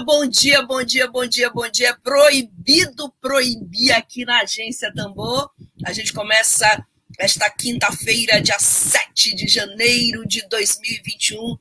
[0.00, 1.96] Bom dia, bom dia, bom dia, bom dia.
[2.02, 5.50] Proibido proibir aqui na Agência Tambor.
[5.84, 6.84] A gente começa
[7.18, 11.56] esta quinta-feira, dia 7 de janeiro de 2021,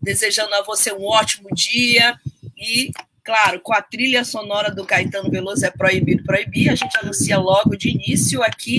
[0.00, 2.16] desejando a você um ótimo dia
[2.56, 2.92] e,
[3.24, 6.70] claro, com a trilha sonora do Caetano Veloso é proibido proibir.
[6.70, 8.78] A gente anuncia logo de início aqui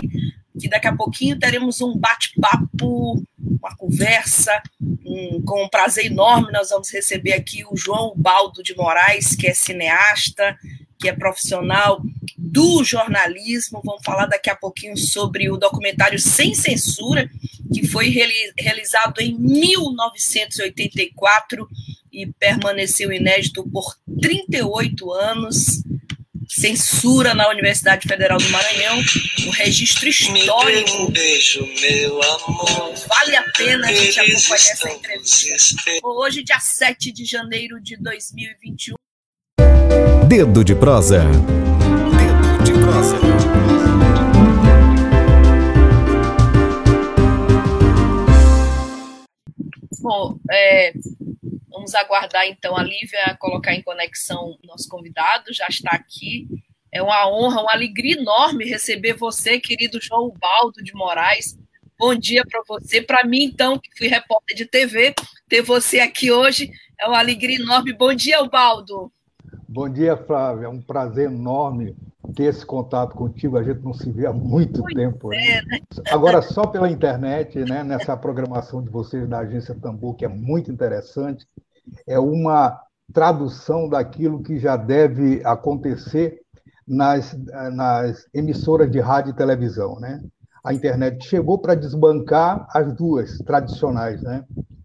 [0.58, 3.22] que daqui a pouquinho teremos um bate-papo,
[3.64, 6.52] uma conversa, um, com um prazer enorme.
[6.52, 10.58] Nós vamos receber aqui o João Baldo de Moraes, que é cineasta,
[11.00, 12.02] que é profissional
[12.38, 13.82] do jornalismo.
[13.84, 17.32] Vamos falar daqui a pouquinho sobre o documentário Sem Censura,
[17.74, 21.66] que foi realizado em 1984
[22.12, 25.82] e permaneceu inédito por 38 anos
[26.56, 29.02] censura na Universidade Federal do Maranhão,
[29.48, 30.92] um registro histórico.
[30.98, 32.94] Um beijo, meu amor.
[33.08, 35.92] Vale a pena a gente acompanhar essa entrevista.
[36.04, 38.96] Hoje, dia 7 de janeiro de 2021.
[40.28, 41.24] Dedo de prosa.
[41.24, 43.18] Dedo de prosa.
[50.00, 50.94] Bom, é,
[51.84, 56.48] Vamos aguardar então a Lívia colocar em conexão o nosso convidado, já está aqui.
[56.90, 61.60] É uma honra, uma alegria enorme receber você, querido João Baldo de Moraes.
[62.00, 63.02] Bom dia para você.
[63.02, 65.14] Para mim, então, que fui repórter de TV,
[65.50, 67.92] ter você aqui hoje é uma alegria enorme.
[67.92, 69.12] Bom dia, Baldo.
[69.68, 70.68] Bom dia, Flávia.
[70.68, 71.98] É um prazer enorme
[72.34, 73.58] ter esse contato contigo.
[73.58, 75.30] A gente não se vê há muito, muito tempo.
[75.32, 75.58] Né?
[75.58, 75.80] É, né?
[76.12, 80.72] Agora, só pela internet, né, nessa programação de vocês da Agência Tambor, que é muito
[80.72, 81.46] interessante,
[82.08, 82.80] é uma
[83.14, 86.42] tradução daquilo que já deve acontecer
[86.88, 87.36] nas,
[87.74, 90.00] nas emissoras de rádio e televisão.
[90.00, 90.22] Né?
[90.64, 94.44] A internet chegou para desbancar as duas tradicionais, né?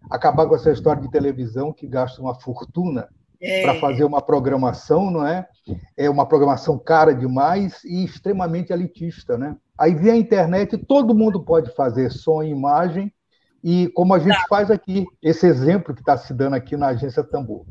[0.09, 3.07] acabar com essa história de televisão que gasta uma fortuna
[3.41, 3.61] é.
[3.61, 5.47] para fazer uma programação, não é?
[5.95, 9.55] É uma programação cara demais e extremamente elitista, né?
[9.77, 13.13] Aí vem a internet, todo mundo pode fazer som e imagem,
[13.63, 14.45] e como a gente tá.
[14.49, 17.65] faz aqui, esse exemplo que está se dando aqui na agência Tambor.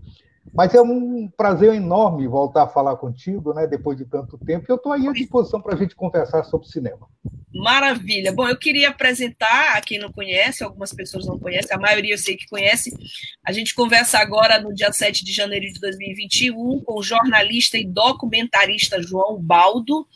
[0.55, 4.65] Mas é um prazer enorme voltar a falar contigo, né, depois de tanto tempo.
[4.69, 7.07] Eu estou aí à disposição para a gente conversar sobre cinema.
[7.55, 8.33] Maravilha.
[8.33, 12.19] Bom, eu queria apresentar a quem não conhece, algumas pessoas não conhecem, a maioria eu
[12.19, 12.95] sei que conhece.
[13.45, 17.87] A gente conversa agora no dia 7 de janeiro de 2021 com o jornalista e
[17.87, 20.07] documentarista João Baldo.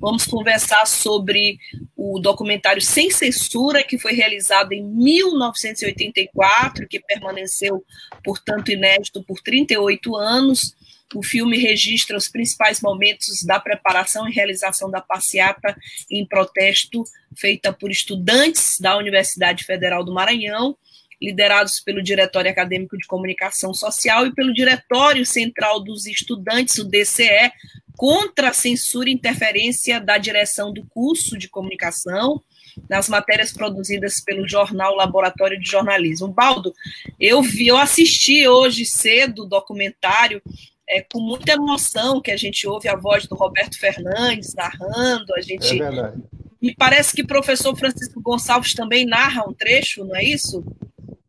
[0.00, 1.58] Vamos conversar sobre
[2.04, 7.84] o documentário Sem Censura, que foi realizado em 1984, que permaneceu,
[8.24, 10.74] portanto, inédito por 38 anos.
[11.14, 15.76] O filme registra os principais momentos da preparação e realização da passeata
[16.10, 17.04] em protesto
[17.36, 20.76] feita por estudantes da Universidade Federal do Maranhão,
[21.20, 27.52] liderados pelo Diretório Acadêmico de Comunicação Social e pelo Diretório Central dos Estudantes, o DCE,
[27.96, 32.40] contra a censura e interferência da direção do curso de comunicação
[32.88, 36.28] nas matérias produzidas pelo jornal Laboratório de Jornalismo.
[36.28, 36.74] Baldo,
[37.20, 40.42] eu vi, eu assisti hoje cedo o documentário
[40.88, 45.40] é com muita emoção que a gente ouve a voz do Roberto Fernandes narrando, a
[45.40, 45.80] gente.
[45.80, 46.22] É verdade.
[46.60, 50.64] E parece que o professor Francisco Gonçalves também narra um trecho, não é isso?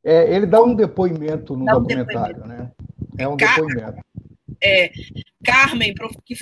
[0.03, 2.47] É, ele dá um depoimento no dá documentário, um depoimento.
[2.47, 2.71] né?
[3.17, 4.03] É um Car depoimento.
[4.63, 4.91] É,
[5.43, 5.93] Carmen,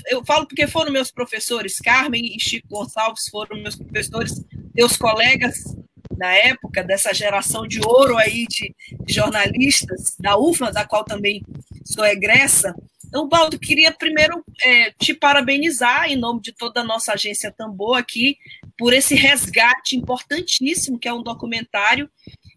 [0.09, 4.33] eu falo porque foram meus professores, Carmen e Chico Gonçalves foram meus professores,
[4.75, 5.75] meus colegas
[6.15, 8.75] na época, dessa geração de ouro aí de,
[9.07, 11.41] jornalistas, da UFMA, da qual também
[11.83, 12.75] sou egressa,
[13.11, 17.97] então, Baldo, queria primeiro é, te parabenizar em nome de toda a nossa agência Tambor
[17.97, 18.37] aqui
[18.77, 22.09] por esse resgate importantíssimo, que é um documentário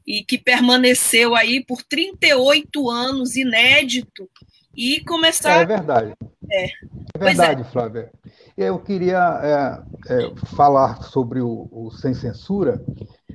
[0.07, 4.31] e que permaneceu aí por 38 anos, inédito,
[4.77, 5.63] e começar...
[5.63, 6.15] É verdade.
[6.51, 7.65] É, é verdade, é.
[7.65, 8.11] Flávia.
[8.57, 12.81] Eu queria é, é, falar sobre o, o Sem Censura,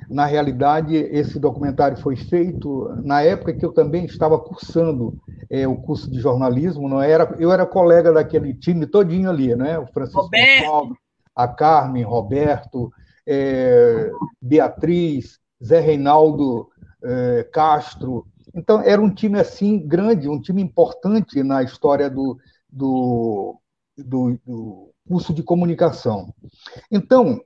[0.10, 5.16] na realidade, esse documentário foi feito na época que eu também estava cursando
[5.48, 6.90] é, o curso de jornalismo.
[6.90, 9.78] Não era, eu era colega daquele time todinho ali, né?
[9.78, 10.28] O Francisco
[10.66, 10.98] Paulo,
[11.36, 12.92] a Carmen, Roberto,
[13.28, 14.10] é,
[14.42, 16.68] Beatriz, Zé Reinaldo
[17.04, 18.26] é, Castro.
[18.60, 22.38] Então era um time assim grande, um time importante na história do
[22.72, 23.60] do,
[23.98, 26.34] do, do curso de comunicação.
[26.92, 27.42] Então,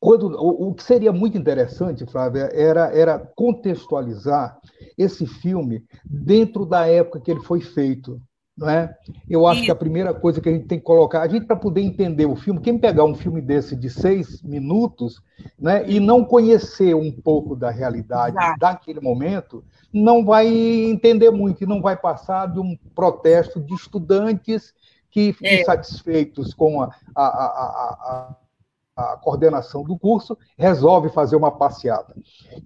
[0.00, 4.58] quando, o, o, que seria muito interessante, Flávia, era, era contextualizar
[4.96, 8.20] esse filme dentro da época que ele foi feito.
[8.58, 8.92] Não é?
[9.30, 11.54] Eu acho que a primeira coisa que a gente tem que colocar, a gente para
[11.54, 15.22] poder entender o filme, quem pegar um filme desse de seis minutos
[15.56, 18.58] né, e não conhecer um pouco da realidade Exato.
[18.58, 24.74] daquele momento, não vai entender muito e não vai passar de um protesto de estudantes
[25.08, 25.60] que, é.
[25.60, 28.36] insatisfeitos com a, a, a,
[28.96, 32.12] a, coordenação do curso, resolve fazer uma passeada.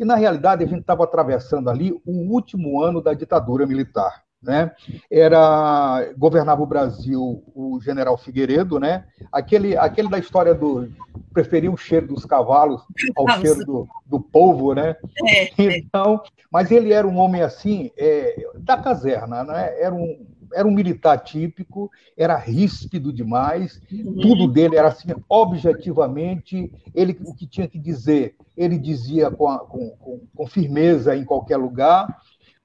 [0.01, 4.25] E, na realidade, a gente estava atravessando ali o último ano da ditadura militar.
[4.43, 4.73] Né?
[5.11, 9.05] Era governava o Brasil o general Figueiredo, né?
[9.31, 10.91] Aquele, aquele da história do
[11.33, 12.83] preferir o cheiro dos cavalos
[13.17, 13.41] ao Nossa.
[13.41, 14.97] cheiro do, do povo, né?
[15.27, 15.79] É, é.
[15.79, 19.81] Então, mas ele era um homem assim é, da caserna, né?
[19.81, 24.21] Era um era um militar típico, era ríspido demais, uhum.
[24.21, 29.59] tudo dele era assim, objetivamente, ele o que tinha que dizer, ele dizia com, a,
[29.61, 32.07] com, com, com firmeza em qualquer lugar,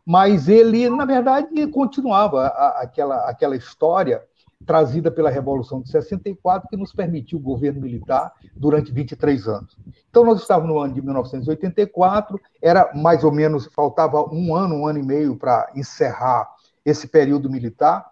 [0.07, 4.23] mas ele, na verdade, continuava a, aquela, aquela história
[4.65, 9.77] trazida pela Revolução de 64, que nos permitiu o governo militar durante 23 anos.
[10.09, 14.87] Então, nós estávamos no ano de 1984, era mais ou menos, faltava um ano, um
[14.87, 16.47] ano e meio para encerrar
[16.85, 18.05] esse período militar,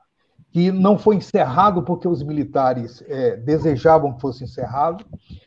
[0.52, 5.06] que não foi encerrado porque os militares é, desejavam que fosse encerrado,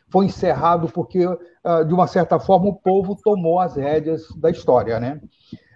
[0.09, 1.25] foi encerrado porque,
[1.63, 4.99] ah, de uma certa forma, o povo tomou as rédeas da história.
[4.99, 5.21] Né?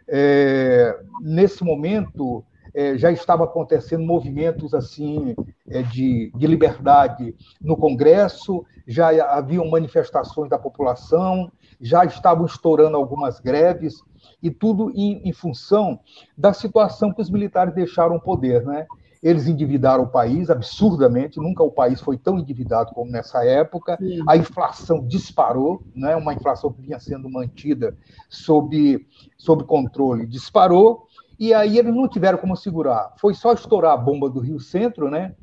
[0.07, 5.35] É, nesse momento, é, já estava acontecendo movimentos assim
[5.69, 13.39] é, de, de liberdade no Congresso, já haviam manifestações da população, já estavam estourando algumas
[13.39, 14.01] greves,
[14.41, 15.99] e tudo em, em função
[16.37, 18.85] da situação que os militares deixaram o poder, né?
[19.23, 23.97] Eles endividaram o país absurdamente, nunca o país foi tão endividado como nessa época.
[23.97, 24.21] Sim.
[24.27, 26.13] A inflação disparou, né?
[26.15, 27.97] uma inflação que vinha sendo mantida
[28.29, 31.07] sob, sob controle, disparou,
[31.39, 33.13] e aí eles não tiveram como segurar.
[33.17, 35.33] Foi só estourar a bomba do Rio Centro, né?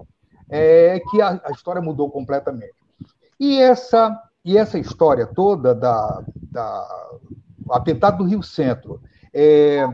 [0.48, 2.74] É, que a, a história mudou completamente.
[3.38, 7.08] E essa, e essa história toda da, da
[7.70, 9.00] atentado do Rio Centro,
[9.32, 9.88] é,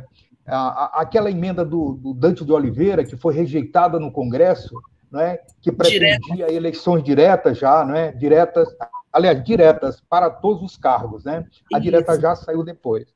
[0.47, 4.75] a, aquela emenda do, do, Dante de Oliveira, que foi rejeitada no Congresso,
[5.11, 6.53] né, que pretendia Direta.
[6.53, 8.69] eleições diretas já, né, diretas,
[9.13, 11.25] aliás, diretas para todos os cargos.
[11.25, 11.45] Né?
[11.73, 13.07] A direta já saiu depois.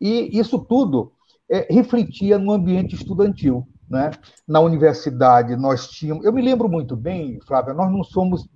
[0.00, 1.12] E isso tudo
[1.50, 3.66] é, refletia no ambiente estudantil.
[3.88, 4.10] Né?
[4.46, 6.24] Na universidade, nós tínhamos.
[6.24, 8.46] Eu me lembro muito bem, Flávia, nós não somos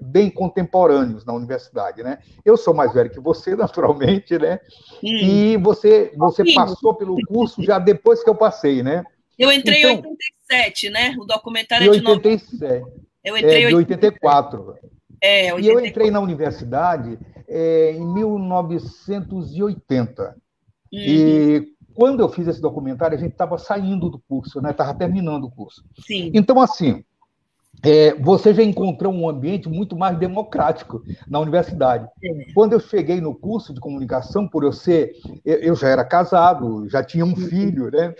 [0.00, 2.18] bem contemporâneos na universidade, né?
[2.44, 4.60] Eu sou mais velho que você, naturalmente, né?
[5.02, 5.16] Hum.
[5.16, 9.04] E você você passou pelo curso já depois que eu passei, né?
[9.38, 11.16] Eu entrei então, em 87, né?
[11.18, 12.84] O documentário é de 87.
[13.24, 14.76] Eu entrei é, em 84.
[15.20, 15.60] É, 84.
[15.60, 20.22] E eu entrei na universidade é, em 1980.
[20.22, 20.34] Uhum.
[20.92, 24.70] E quando eu fiz esse documentário, a gente estava saindo do curso, né?
[24.70, 25.82] Estava terminando o curso.
[26.06, 26.30] Sim.
[26.34, 27.04] Então, assim,
[27.82, 32.08] é, você já encontrou um ambiente muito mais democrático na universidade.
[32.54, 35.12] Quando eu cheguei no curso de comunicação, por eu ser,
[35.44, 38.14] eu já era casado, já tinha um filho, né?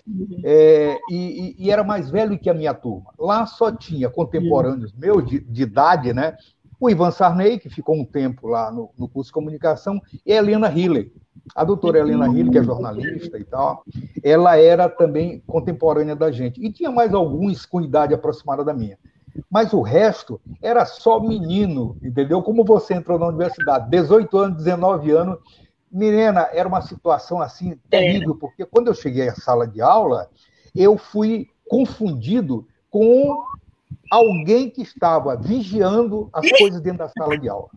[0.44, 3.10] É, e, e, era mais velho que a minha turma.
[3.19, 6.36] Lá só tinha contemporâneos meus de, de idade, né?
[6.81, 10.36] O Ivan Sarney, que ficou um tempo lá no, no curso de comunicação, e a
[10.36, 11.10] Helena Hiller.
[11.55, 13.82] A doutora Helena Hiller, que é jornalista e tal,
[14.22, 16.65] ela era também contemporânea da gente.
[16.65, 18.98] E tinha mais alguns com idade aproximada da minha
[19.51, 22.43] mas o resto era só menino, entendeu?
[22.43, 25.39] Como você entrou na universidade, 18 anos, 19 anos,
[25.91, 30.29] menina, era uma situação assim terrível, porque quando eu cheguei à sala de aula,
[30.75, 33.45] eu fui confundido com
[34.11, 37.69] alguém que estava vigiando as coisas dentro da sala de aula.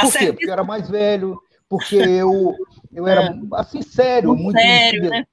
[0.00, 0.32] Por quê?
[0.32, 2.54] Porque eu era mais velho, porque eu,
[2.92, 3.38] eu era é.
[3.54, 5.24] assim sério, muito sério, né?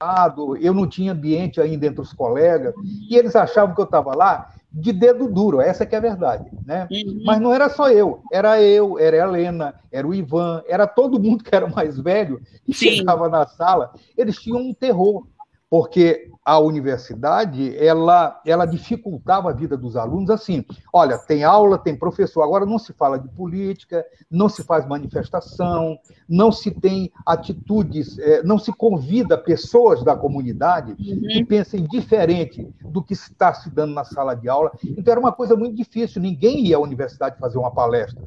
[0.60, 2.74] eu não tinha ambiente ainda entre os colegas,
[3.08, 6.50] e eles achavam que eu estava lá de dedo duro, essa que é a verdade,
[6.64, 6.86] né?
[6.90, 7.22] Uhum.
[7.24, 11.20] Mas não era só eu, era eu, era a Helena, era o Ivan, era todo
[11.20, 15.26] mundo que era mais velho e chegava na sala, eles tinham um terror,
[15.70, 20.64] porque a universidade ela, ela dificultava a vida dos alunos assim.
[20.90, 25.98] Olha, tem aula, tem professor, agora não se fala de política, não se faz manifestação,
[26.26, 31.20] não se tem atitudes, é, não se convida pessoas da comunidade uhum.
[31.20, 34.72] que pensem diferente do que está se dando na sala de aula.
[34.82, 38.24] Então era uma coisa muito difícil, ninguém ia à universidade fazer uma palestra.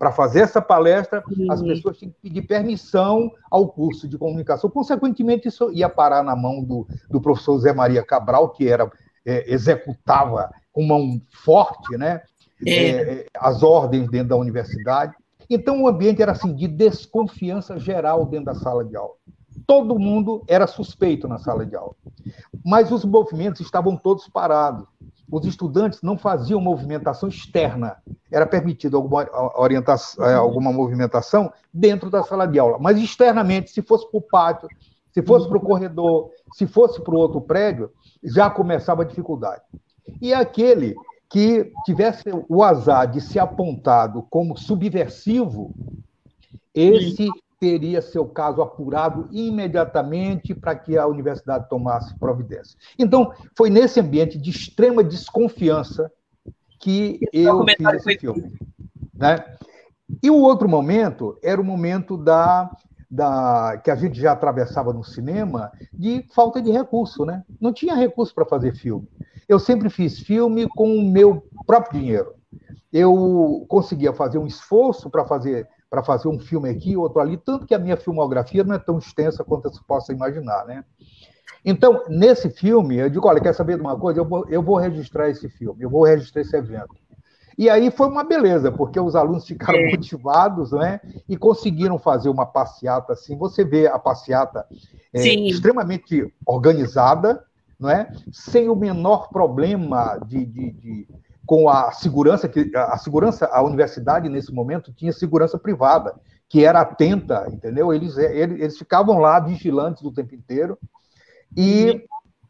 [0.00, 1.46] Para fazer essa palestra, Sim.
[1.50, 4.70] as pessoas tinham que pedir permissão ao curso de comunicação.
[4.70, 8.90] Consequentemente, isso ia parar na mão do, do professor Zé Maria Cabral, que era
[9.26, 12.22] é, executava com mão forte né,
[12.66, 12.90] é.
[12.90, 13.26] é.
[13.36, 15.14] as ordens dentro da universidade.
[15.50, 19.12] Então, o ambiente era assim de desconfiança geral dentro da sala de aula.
[19.66, 21.94] Todo mundo era suspeito na sala de aula.
[22.64, 24.86] Mas os movimentos estavam todos parados.
[25.30, 27.96] Os estudantes não faziam movimentação externa.
[28.30, 32.78] Era permitido alguma, orientação, é, alguma movimentação dentro da sala de aula.
[32.80, 34.68] Mas externamente, se fosse para o pátio,
[35.12, 37.90] se fosse para o corredor, se fosse para o outro prédio,
[38.22, 39.62] já começava a dificuldade.
[40.20, 40.94] E aquele
[41.28, 45.72] que tivesse o azar de ser apontado como subversivo,
[46.74, 47.28] esse
[47.60, 52.76] teria seu caso apurado imediatamente para que a universidade tomasse providência.
[52.98, 56.10] Então, foi nesse ambiente de extrema desconfiança
[56.80, 58.58] que eu fiz esse filme.
[59.14, 59.44] Né?
[60.22, 62.74] E o outro momento era o momento da,
[63.10, 67.44] da que a gente já atravessava no cinema de falta de recurso, né?
[67.60, 69.06] Não tinha recurso para fazer filme.
[69.46, 72.34] Eu sempre fiz filme com o meu próprio dinheiro.
[72.90, 77.66] Eu conseguia fazer um esforço para fazer para fazer um filme aqui, outro ali, tanto
[77.66, 80.84] que a minha filmografia não é tão extensa quanto você possa imaginar, né?
[81.64, 84.20] Então, nesse filme, eu digo, olha, quer saber de uma coisa?
[84.20, 86.94] Eu vou, eu vou registrar esse filme, eu vou registrar esse evento.
[87.58, 89.90] E aí foi uma beleza, porque os alunos ficaram é.
[89.90, 91.00] motivados, né?
[91.28, 93.36] E conseguiram fazer uma passeata assim.
[93.36, 94.64] Você vê a passeata
[95.12, 97.44] é, extremamente organizada,
[97.78, 98.10] não é?
[98.32, 101.08] Sem o menor problema de, de, de
[101.50, 106.14] com a segurança que a segurança a universidade nesse momento tinha segurança privada
[106.48, 107.92] que era atenta entendeu?
[107.92, 110.78] Eles eles, eles ficavam lá vigilantes o tempo inteiro.
[111.56, 112.04] E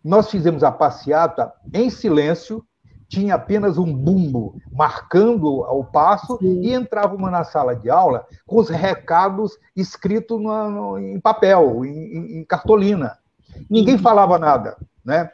[0.05, 2.63] nós fizemos a passeata em silêncio
[3.09, 6.61] tinha apenas um bumbo marcando o passo Sim.
[6.61, 12.41] e entrávamos na sala de aula com os recados escritos no, no, em papel em,
[12.41, 13.17] em cartolina.
[13.71, 15.31] Ninguém falava nada né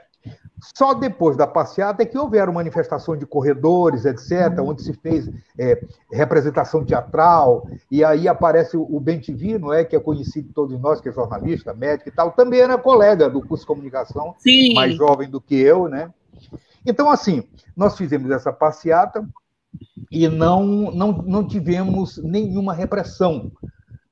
[0.74, 5.82] só depois da passeata é que houveram manifestações de corredores, etc., onde se fez é,
[6.10, 9.84] representação teatral, e aí aparece o Ben TV, não é?
[9.84, 13.28] que é conhecido de todos nós, que é jornalista, médico e tal, também era colega
[13.28, 14.74] do curso de comunicação, Sim.
[14.74, 16.10] mais jovem do que eu, né?
[16.86, 17.42] Então, assim,
[17.76, 19.28] nós fizemos essa passeata
[20.10, 23.50] e não, não, não tivemos nenhuma repressão,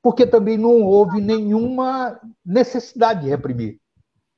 [0.03, 3.79] porque também não houve nenhuma necessidade de reprimir.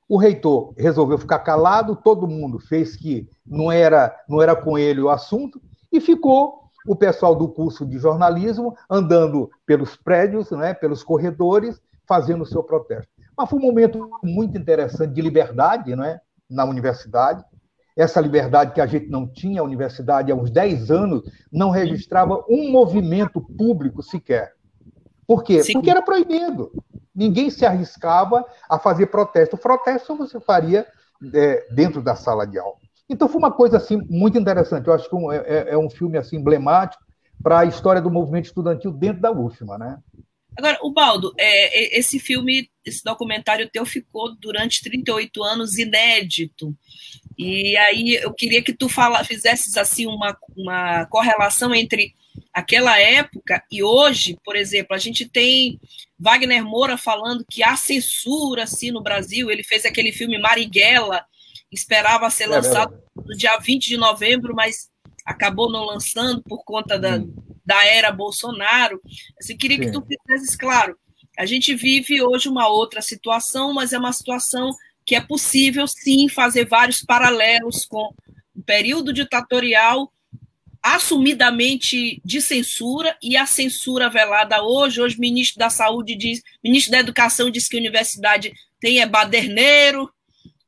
[0.09, 5.01] O reitor resolveu ficar calado, todo mundo fez que não era, não era com ele
[5.01, 5.61] o assunto,
[5.93, 12.43] e ficou o pessoal do curso de jornalismo andando pelos prédios, né, pelos corredores, fazendo
[12.43, 13.11] o seu protesto.
[13.37, 17.45] Mas foi um momento muito interessante de liberdade né, na universidade.
[17.97, 22.45] Essa liberdade que a gente não tinha, a universidade há uns 10 anos não registrava
[22.49, 24.53] um movimento público sequer.
[25.27, 25.63] Por quê?
[25.63, 25.75] Sim.
[25.75, 26.71] Porque era proibido.
[27.17, 29.57] Ninguém se arriscava a fazer protesto.
[29.57, 30.87] O protesto você faria
[31.33, 32.77] é, dentro da sala de aula.
[33.09, 34.87] Então foi uma coisa assim muito interessante.
[34.87, 37.03] Eu acho que é, é, é um filme assim emblemático
[37.43, 39.99] para a história do movimento estudantil dentro da UFMA, né?
[40.57, 46.75] Agora, o Baldo, é, esse filme, esse documentário teu ficou durante 38 anos inédito.
[47.39, 52.15] E aí eu queria que tu fala, fizesses assim uma, uma correlação entre
[52.53, 55.79] aquela época e hoje, por exemplo, a gente tem
[56.19, 59.51] Wagner Moura falando que há censura assim no Brasil.
[59.51, 61.25] Ele fez aquele filme Marighella,
[61.71, 64.89] esperava ser é lançado no dia 20 de novembro, mas
[65.25, 67.35] acabou não lançando por conta da, hum.
[67.65, 69.01] da era Bolsonaro.
[69.41, 69.85] Assim, queria Sim.
[69.85, 70.97] que tu fizesses claro.
[71.39, 74.71] A gente vive hoje uma outra situação, mas é uma situação
[75.05, 78.13] que é possível sim fazer vários paralelos com
[78.55, 80.11] o período ditatorial
[80.95, 85.01] assumidamente de censura e a censura velada hoje.
[85.01, 89.07] Hoje, o ministro da Saúde diz, ministro da Educação diz que a universidade tem é
[89.07, 90.09] baderneiro,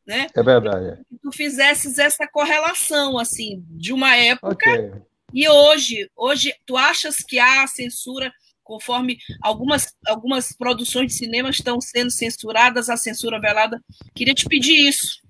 [0.05, 0.27] né?
[0.35, 1.01] É verdade.
[1.09, 4.91] Que tu fizesses essa correlação, assim, de uma época okay.
[5.33, 6.11] e hoje.
[6.17, 8.33] Hoje, tu achas que há censura
[8.65, 13.81] conforme algumas, algumas produções de cinema estão sendo censuradas, a censura velada?
[14.17, 15.23] Queria te pedir isso.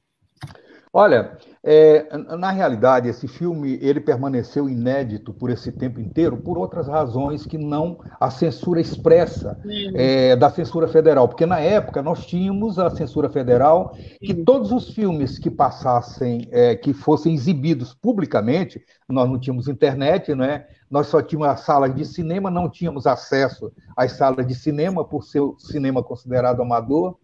[0.90, 6.87] Olha, é, na realidade, esse filme ele permaneceu inédito por esse tempo inteiro por outras
[6.87, 9.59] razões que não a censura expressa
[9.95, 14.91] é, da censura federal, porque na época nós tínhamos a censura federal que todos os
[14.91, 20.65] filmes que passassem, é, que fossem exibidos publicamente, nós não tínhamos internet, né?
[20.90, 25.25] Nós só tínhamos as salas de cinema, não tínhamos acesso às salas de cinema por
[25.25, 27.16] ser o cinema considerado amador.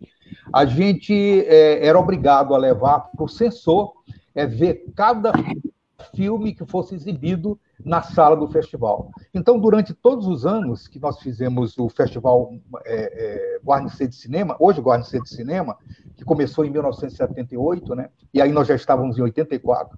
[0.52, 1.14] A gente
[1.46, 3.92] é, era obrigado a levar para o censor
[4.34, 5.32] é ver cada
[6.14, 9.10] filme que fosse exibido na sala do festival.
[9.32, 12.52] Então, durante todos os anos que nós fizemos o festival
[12.84, 15.76] é, é, Guarnicê de Cinema, hoje Guarnicê de Cinema,
[16.16, 18.08] que começou em 1978, né?
[18.32, 19.96] E aí nós já estávamos em 84.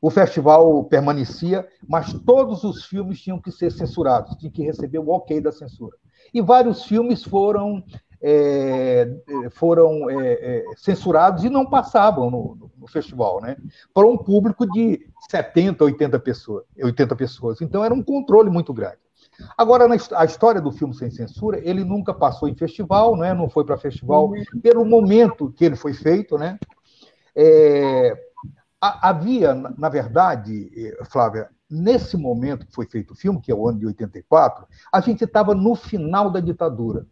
[0.00, 5.08] O festival permanecia, mas todos os filmes tinham que ser censurados, tinham que receber o
[5.08, 5.96] ok da censura.
[6.32, 7.82] E vários filmes foram
[8.20, 9.08] é,
[9.52, 13.56] foram é, é, censurados e não passavam no, no, festival, né?
[13.94, 17.60] Para um público de 70, 80 pessoas, 80 pessoas.
[17.60, 18.98] Então era um controle muito grande.
[19.56, 19.86] Agora,
[20.16, 23.32] a história do filme sem censura, ele nunca passou em festival, né?
[23.32, 24.60] não foi para festival, uhum.
[24.60, 26.36] pelo momento que ele foi feito.
[26.36, 26.58] Né?
[27.36, 28.16] É,
[28.80, 33.68] havia, na verdade, eh, Flávia, nesse momento que foi feito o filme, que é o
[33.68, 37.06] ano de 84, a gente estava no final da ditadura.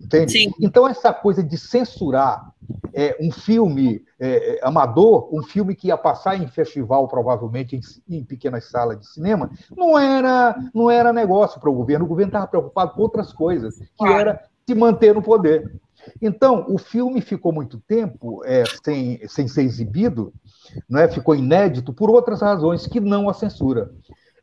[0.00, 0.32] Entende?
[0.32, 0.52] Sim.
[0.60, 2.52] Então, essa coisa de censurar
[2.92, 8.24] é, um filme é, amador, um filme que ia passar em festival, provavelmente, em, em
[8.24, 12.04] pequenas salas de cinema, não era, não era negócio para o governo.
[12.04, 15.80] O governo estava preocupado com outras coisas, que era se manter no poder.
[16.20, 20.32] Então, o filme ficou muito tempo é, sem, sem ser exibido,
[20.88, 21.08] não é?
[21.08, 23.90] ficou inédito por outras razões que não a censura.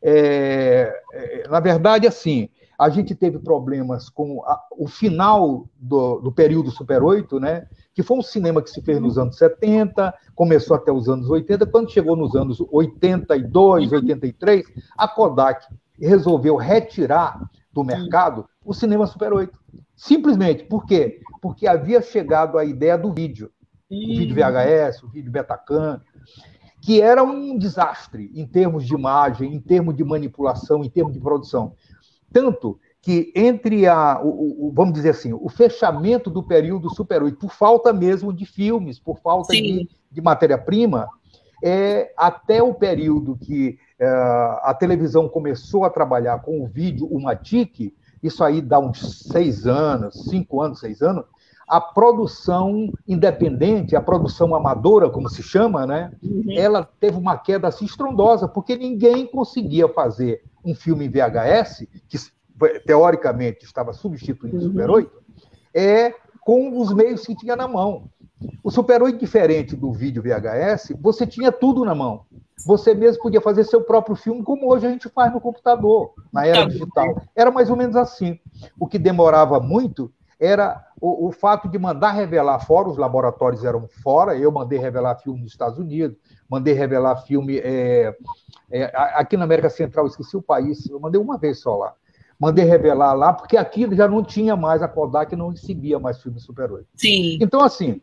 [0.02, 2.48] É, é, na verdade, assim,
[2.78, 7.66] a gente teve problemas com a, o final do, do, período Super 8, né?
[7.92, 11.66] que foi um cinema que se fez nos anos 70, começou até os anos 80,
[11.66, 14.64] quando chegou nos anos 82, 83,
[14.96, 15.66] a Kodak
[16.00, 17.40] resolveu retirar
[17.78, 19.58] do mercado o cinema Super 8.
[19.96, 21.20] Simplesmente, por quê?
[21.40, 23.50] Porque havia chegado a ideia do vídeo.
[23.90, 26.00] O vídeo VHS, o vídeo Betacam,
[26.82, 31.20] que era um desastre em termos de imagem, em termos de manipulação, em termos de
[31.20, 31.72] produção.
[32.32, 37.38] Tanto que entre a, o, o, vamos dizer assim, o fechamento do período Super 8,
[37.38, 39.62] por falta mesmo de filmes, por falta Sim.
[39.62, 41.08] de, de matéria-prima,
[41.62, 47.94] é, até o período que a televisão começou a trabalhar com o vídeo, o Matic,
[48.22, 51.24] isso aí dá uns seis anos, cinco anos, seis anos,
[51.68, 56.10] a produção independente, a produção amadora, como se chama, né?
[56.22, 56.44] Uhum.
[56.56, 62.18] Ela teve uma queda assim estrondosa, porque ninguém conseguia fazer um filme em VHS, que
[62.86, 64.66] teoricamente estava substituindo o uhum.
[64.68, 65.10] Super 8,
[65.74, 68.08] é com os meios que tinha na mão.
[68.64, 72.24] O Super 8, diferente do vídeo VHS, você tinha tudo na mão.
[72.66, 76.46] Você mesmo podia fazer seu próprio filme, como hoje a gente faz no computador, na
[76.46, 77.22] era digital.
[77.34, 78.38] Era mais ou menos assim.
[78.78, 83.88] O que demorava muito era o, o, fato de mandar revelar fora, os laboratórios eram
[84.02, 86.16] fora, eu mandei revelar filme nos Estados Unidos,
[86.48, 88.14] mandei revelar filme é,
[88.70, 91.92] é, aqui na América Central, esqueci o país, eu mandei uma vez só lá.
[92.38, 96.38] Mandei revelar lá, porque aqui já não tinha mais, a Kodak não recebia mais filme
[96.38, 96.86] Super 8.
[96.94, 97.38] Sim.
[97.40, 98.00] Então, assim,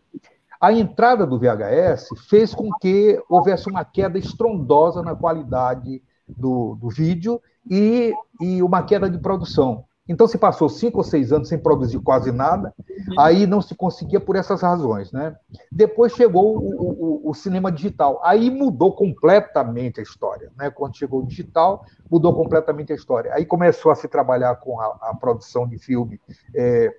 [0.66, 6.90] a entrada do VHS fez com que houvesse uma queda estrondosa na qualidade do, do
[6.90, 9.86] vídeo e, e uma queda de produção.
[10.10, 13.20] Então se passou cinco ou seis anos sem produzir quase nada, uhum.
[13.20, 15.36] aí não se conseguia por essas razões, né?
[15.72, 20.72] Depois chegou o, o, o, cinema digital, aí mudou completamente a história, né?
[20.72, 23.34] Quando chegou o digital, mudou completamente a história.
[23.34, 26.20] Aí começou a se trabalhar com a, a produção de filme
[26.56, 26.92] é,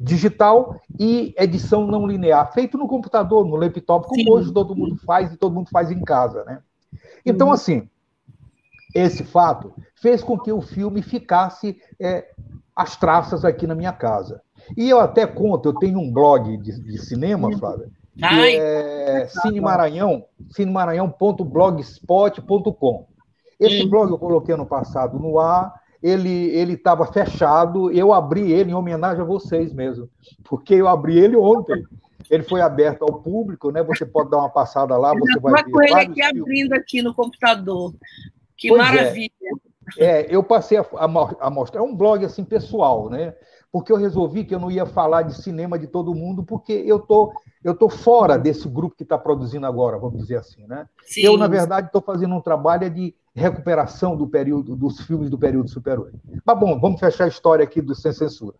[0.00, 4.30] digital e edição não linear, feito no computador, no laptop, como Sim.
[4.30, 6.62] hoje todo mundo faz e todo mundo faz em casa, né?
[7.24, 7.52] Então, uhum.
[7.52, 7.88] assim,
[8.94, 12.30] esse fato fez com que o filme ficasse é,
[12.74, 14.40] as traças aqui na minha casa.
[14.76, 17.58] E eu até conto, eu tenho um blog de, de cinema, uhum.
[17.58, 23.06] Flávia, que Ai, é cinemaranhão, cinemaranhão.blogspot.com.
[23.58, 23.90] Esse uhum.
[23.90, 29.22] blog eu coloquei ano passado no ar, ele estava fechado, eu abri ele em homenagem
[29.22, 30.08] a vocês mesmo,
[30.44, 31.84] porque eu abri ele ontem.
[32.30, 33.82] Ele foi aberto ao público, né?
[33.82, 35.70] Você pode dar uma passada lá, você vai ver.
[35.70, 36.42] com ele aqui filmes.
[36.42, 37.92] abrindo aqui no computador.
[38.56, 38.84] Que pois é.
[38.84, 39.30] maravilha.
[39.98, 40.04] É.
[40.04, 40.26] é.
[40.30, 40.86] eu passei a,
[41.40, 43.34] a, mostrar é um blog assim pessoal, né?
[43.72, 47.00] Porque eu resolvi que eu não ia falar de cinema de todo mundo, porque eu
[47.00, 47.32] tô
[47.62, 50.86] eu tô fora desse grupo que está produzindo agora, vamos dizer assim, né?
[51.02, 51.22] Sim.
[51.22, 55.70] Eu na verdade estou fazendo um trabalho de recuperação do período dos filmes do período
[55.70, 56.18] Super 8.
[56.44, 58.56] Mas bom, vamos fechar a história aqui do sem censura.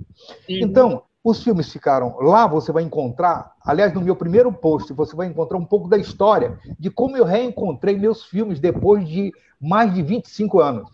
[0.48, 0.59] Uhum.
[0.62, 5.26] Então, os filmes ficaram lá, você vai encontrar, aliás, no meu primeiro post, você vai
[5.26, 10.02] encontrar um pouco da história de como eu reencontrei meus filmes depois de mais de
[10.02, 10.88] 25 anos.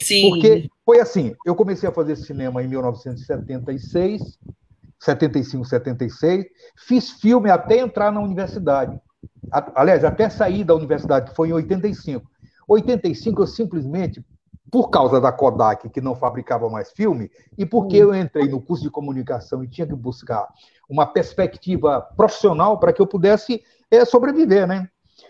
[0.00, 0.30] Sim.
[0.30, 4.38] Porque foi assim, eu comecei a fazer cinema em 1976,
[4.98, 8.98] 75, 76, fiz filme até entrar na universidade.
[9.74, 12.24] Aliás, até sair da universidade, que foi em 85.
[12.68, 14.24] 85 eu simplesmente
[14.72, 18.82] por causa da Kodak, que não fabricava mais filme, e porque eu entrei no curso
[18.82, 20.48] de comunicação e tinha que buscar
[20.88, 24.88] uma perspectiva profissional para que eu pudesse é, sobreviver, né?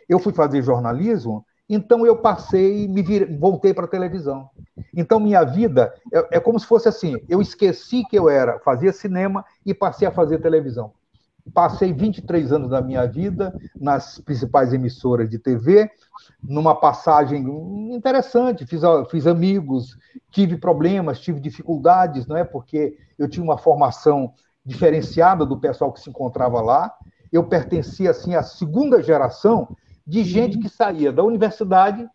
[0.09, 4.49] Eu fui fazer jornalismo, então eu passei, me vir, voltei para a televisão.
[4.95, 8.92] Então minha vida é, é, como se fosse assim: eu esqueci que eu era, fazia
[8.92, 10.92] cinema e passei a fazer televisão.
[11.52, 15.90] Passei 23 anos da minha vida nas principais emissoras de TV,
[16.42, 17.44] numa passagem
[17.94, 19.96] interessante, fiz, fiz amigos,
[20.31, 22.44] tive problemas, tive dificuldades, não é?
[22.44, 24.33] Porque eu tinha uma formação
[24.64, 26.92] diferenciada do pessoal que se encontrava lá.
[27.33, 29.76] Eu pertencia assim à segunda geração
[30.07, 32.07] de gente que saía da universidade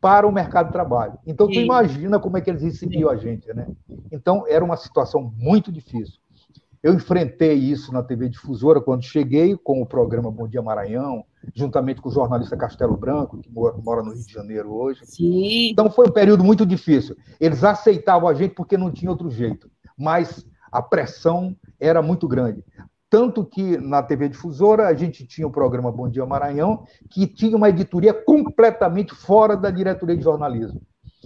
[0.00, 1.18] para o mercado de trabalho.
[1.26, 3.66] Então, tu imagina como é que eles recebiam a gente, né?
[4.12, 6.20] Então, era uma situação muito difícil.
[6.86, 12.00] Eu enfrentei isso na TV Difusora quando cheguei com o programa Bom Dia Maranhão, juntamente
[12.00, 15.00] com o jornalista Castelo Branco, que mora no Rio de Janeiro hoje.
[15.04, 15.70] Sim.
[15.70, 17.16] Então foi um período muito difícil.
[17.40, 19.68] Eles aceitavam a gente porque não tinha outro jeito,
[19.98, 22.62] mas a pressão era muito grande.
[23.10, 27.56] Tanto que na TV Difusora a gente tinha o programa Bom Dia Maranhão, que tinha
[27.56, 30.80] uma editoria completamente fora da diretoria de jornalismo.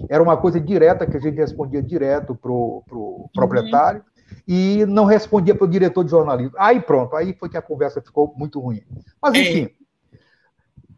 [0.09, 3.29] Era uma coisa direta, que a gente respondia direto para o uhum.
[3.35, 4.03] proprietário,
[4.47, 6.55] e não respondia para o diretor de jornalismo.
[6.59, 8.83] Aí pronto, aí foi que a conversa ficou muito ruim.
[9.21, 9.41] Mas, é.
[9.41, 9.71] enfim,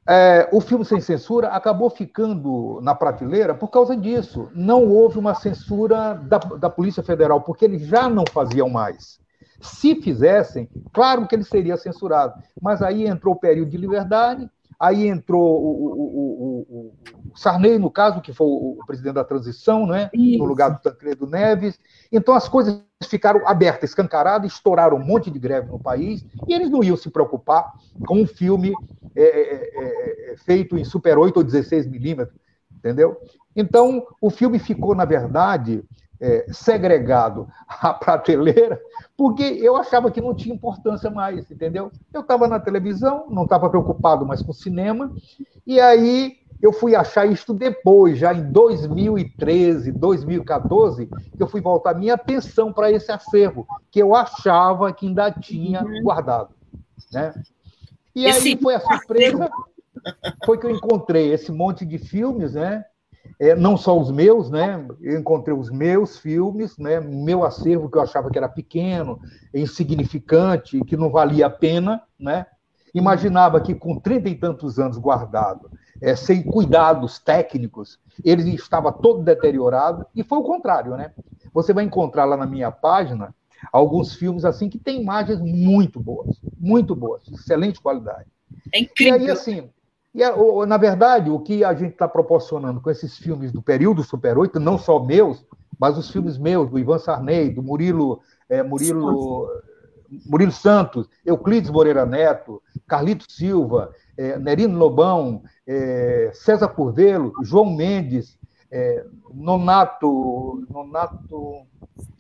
[0.09, 4.49] é, o filme Sem Censura acabou ficando na prateleira por causa disso.
[4.55, 9.21] Não houve uma censura da, da Polícia Federal, porque eles já não faziam mais.
[9.61, 12.35] Se fizessem, claro que ele seria censurado.
[12.61, 14.51] Mas aí entrou o período de liberdade,
[14.83, 16.95] aí entrou o, o, o,
[17.33, 20.11] o Sarney, no caso, que foi o, presidente da transição, né?
[20.13, 21.79] no lugar do Tancredo Neves.
[22.11, 26.69] Então as coisas ficaram abertas, escancaradas, estouraram um monte de greve no país, e eles
[26.69, 27.73] não iam se preocupar
[28.05, 28.73] com um filme
[29.15, 32.37] é, é, é, é feito em Super 8 ou 16 milímetros,
[32.77, 33.17] entendeu?
[33.55, 35.85] Então, o filme ficou, na verdade,
[36.23, 38.81] é, segregado à prateleira,
[39.17, 41.91] porque eu achava que não tinha importância mais, entendeu?
[42.15, 45.13] Eu estava na televisão, não estava preocupado mais com cinema,
[45.67, 51.93] e aí eu fui achar isto depois, já em 2013, 2014, que eu fui voltar
[51.93, 56.03] minha pensão para esse acervo, que eu achava que ainda tinha uhum.
[56.05, 56.55] guardado.
[57.13, 57.35] Né?
[58.15, 59.51] E aí foi a surpresa,
[60.47, 62.85] foi que eu encontrei esse monte de filmes, né?
[63.43, 64.87] É, não só os meus, né?
[65.01, 67.01] Eu encontrei os meus filmes, né?
[67.01, 69.21] Meu acervo que eu achava que era pequeno,
[69.53, 72.47] insignificante, que não valia a pena, né?
[72.95, 75.69] Imaginava que com trinta e tantos anos guardado,
[76.01, 81.11] é, sem cuidados técnicos, ele estava todo deteriorado, e foi o contrário, né?
[81.53, 83.35] Você vai encontrar lá na minha página
[83.73, 88.31] alguns filmes assim que têm imagens muito boas, muito boas, excelente qualidade.
[88.73, 89.19] É incrível.
[89.19, 89.69] E aí, assim,
[90.15, 94.37] e, na verdade, o que a gente está proporcionando com esses filmes do período Super
[94.37, 95.45] 8, não só meus,
[95.79, 99.49] mas os filmes meus, do Ivan Sarney, do Murilo, é, Murilo,
[100.27, 108.39] Murilo Santos, Euclides Moreira Neto, Carlito Silva, é, Nerino Lobão, é, César Curvelo, João Mendes,
[108.71, 111.67] é, Nonato, Nonato,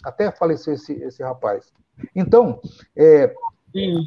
[0.03, 1.73] até faleceu esse, esse rapaz.
[2.17, 2.61] Então,
[2.97, 3.35] é,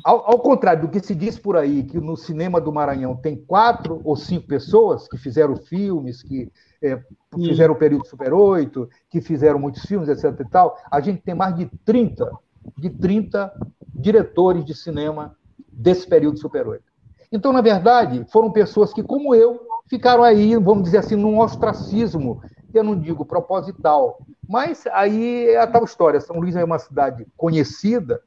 [0.03, 3.35] ao, ao, contrário do que se diz por aí, que no cinema do Maranhão tem
[3.35, 6.51] quatro ou cinco pessoas que fizeram filmes, que
[6.81, 7.01] é,
[7.33, 10.39] fizeram o período Super 8, que fizeram muitos filmes, etc.
[10.39, 12.31] e tal, a gente tem mais de 30,
[12.77, 13.51] de 30
[13.93, 15.35] diretores de cinema
[15.71, 16.83] desse período Super 8.
[17.31, 22.41] Então, na verdade, foram pessoas que, como eu, ficaram aí, vamos dizer assim, num ostracismo,
[22.73, 26.19] eu não digo proposital, mas aí é a tal história.
[26.19, 28.21] São Luís é uma cidade conhecida,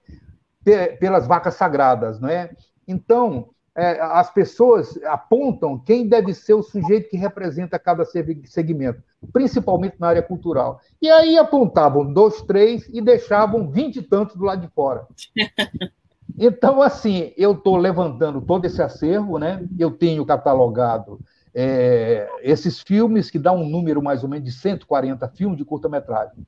[0.64, 2.51] pelas vacas sagradas, não é?
[2.87, 9.97] Então, é, as pessoas apontam quem deve ser o sujeito que representa cada segmento, principalmente
[10.01, 10.81] na área cultural.
[11.01, 15.07] E aí apontavam dois, três e deixavam vinte e tantos do lado de fora.
[16.40, 19.66] Então, assim, eu estou levantando todo esse acervo, né?
[19.77, 21.18] Eu tenho catalogado
[21.53, 26.47] é, esses filmes que dá um número mais ou menos de 140 filmes de curta-metragem.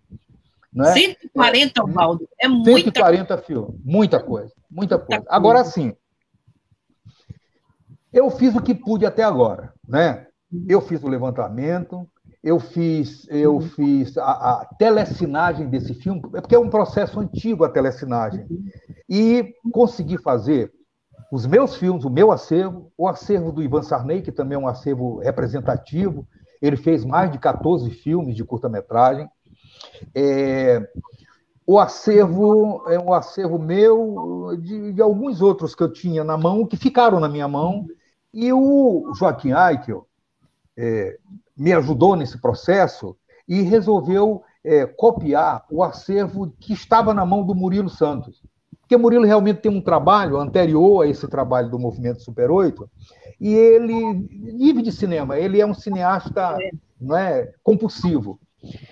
[0.73, 0.93] Não é?
[0.93, 5.25] 140, é, Valdo, é muita 140 filmes, muita coisa, muita coisa.
[5.29, 5.95] Agora sim,
[8.13, 10.27] eu fiz o que pude até agora, né?
[10.69, 12.09] Eu fiz o levantamento,
[12.43, 13.61] eu fiz, eu uhum.
[13.61, 18.47] fiz a, a telecinagem desse filme, é porque é um processo antigo a telecinagem,
[19.09, 20.73] e consegui fazer
[21.31, 24.67] os meus filmes, o meu acervo, o acervo do Ivan Sarney, que também é um
[24.67, 26.27] acervo representativo,
[26.61, 29.29] ele fez mais de 14 filmes de curta-metragem,
[30.15, 30.89] é,
[31.67, 36.67] o acervo é um acervo meu de, de, alguns outros que eu tinha na mão,
[36.67, 37.87] que ficaram na minha mão,
[38.33, 40.07] e o Joaquim Eichel
[40.77, 41.17] é,
[41.57, 43.17] me ajudou nesse processo
[43.47, 48.43] e resolveu é, copiar o acervo que estava na mão do Murilo Santos.
[48.81, 52.91] Porque Murilo realmente tem um trabalho anterior a esse trabalho do Movimento Super 8,
[53.41, 56.59] e ele vive de cinema, ele é um cineasta
[57.01, 58.41] não é, compulsivo.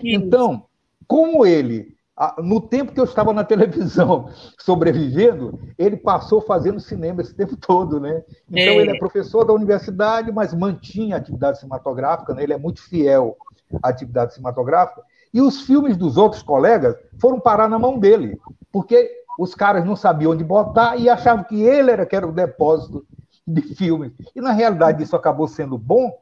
[0.03, 0.68] Então,
[1.09, 1.99] como ele
[2.39, 8.01] no tempo que eu estava na televisão sobrevivendo, ele passou fazendo cinema esse tempo todo,
[8.01, 8.25] né?
[8.49, 8.77] Então é.
[8.77, 12.43] ele é professor da universidade, mas mantinha a atividade cinematográfica, né?
[12.43, 13.37] ele é muito fiel
[13.83, 15.03] à atividade cinematográfica.
[15.33, 18.37] E os filmes dos outros colegas foram parar na mão dele,
[18.73, 22.33] porque os caras não sabiam onde botar e achavam que ele era que era o
[22.33, 23.07] depósito
[23.47, 24.13] de filmes.
[24.35, 26.13] E na realidade isso acabou sendo bom,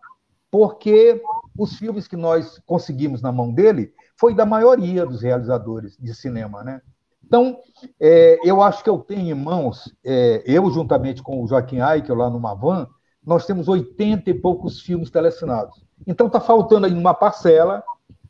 [0.51, 1.23] porque
[1.57, 6.65] os filmes que nós conseguimos na mão dele foi da maioria dos realizadores de cinema,
[6.65, 6.81] né?
[7.25, 7.59] Então,
[8.01, 12.15] é, eu acho que eu tenho em mãos, é, eu juntamente com o Joaquim Aikel
[12.15, 12.87] lá no Mavan,
[13.25, 15.85] nós temos 80 e poucos filmes teleciнаdos.
[16.07, 17.83] Então, está faltando aí uma parcela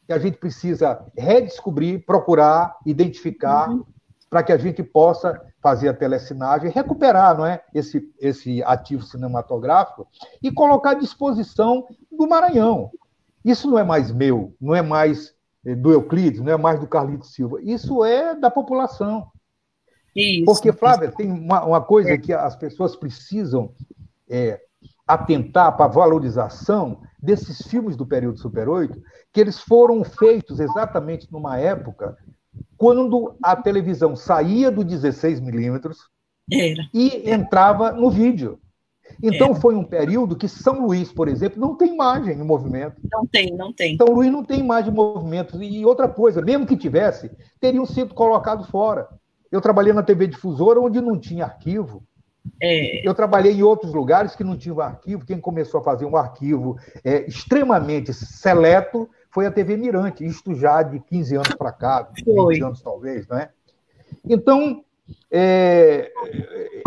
[0.07, 3.85] que a gente precisa redescobrir, procurar, identificar, uhum.
[4.31, 10.07] para que a gente possa fazer a telecinagem, recuperar não é, esse, esse ativo cinematográfico
[10.43, 12.91] e colocar à disposição do Maranhão.
[13.45, 15.36] Isso não é mais meu, não é mais
[15.75, 17.59] do Euclides, não é mais do Carlito Silva.
[17.63, 19.27] Isso é da população.
[20.15, 20.45] Isso.
[20.45, 22.19] Porque, Flávia, tem uma, uma coisa é.
[22.19, 23.73] que as pessoas precisam
[24.29, 24.61] é,
[25.07, 29.01] atentar para a valorização desses filmes do período Super 8,
[29.33, 32.17] que eles foram feitos exatamente numa época
[32.77, 35.99] quando a televisão saía do 16 milímetros
[36.95, 38.59] e entrava no vídeo.
[39.23, 39.55] Então, é.
[39.55, 42.97] foi um período que São Luís, por exemplo, não tem imagem em movimento.
[43.11, 43.97] Não tem, não tem.
[43.97, 45.63] São Luís não tem imagem em movimento.
[45.63, 49.09] E outra coisa, mesmo que tivesse, teriam sido colocados fora.
[49.51, 52.03] Eu trabalhei na TV Difusora, onde não tinha arquivo.
[52.63, 53.07] É.
[53.07, 55.25] Eu trabalhei em outros lugares que não tinham arquivo.
[55.25, 60.83] Quem começou a fazer um arquivo é, extremamente seleto foi a TV Mirante, isto já
[60.83, 63.51] de 15 anos para cá, 20 anos talvez, não é?
[64.27, 64.83] Então,
[65.31, 66.11] é,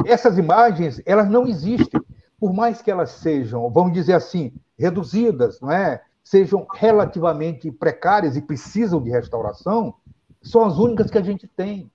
[0.06, 2.02] essas imagens, elas não existem
[2.40, 6.02] por mais que elas sejam, vamos dizer assim, reduzidas, não é?
[6.30, 9.96] sejam relativamente precárias e precisam de restauração,
[10.44, 11.92] são as únicas que a gente tem.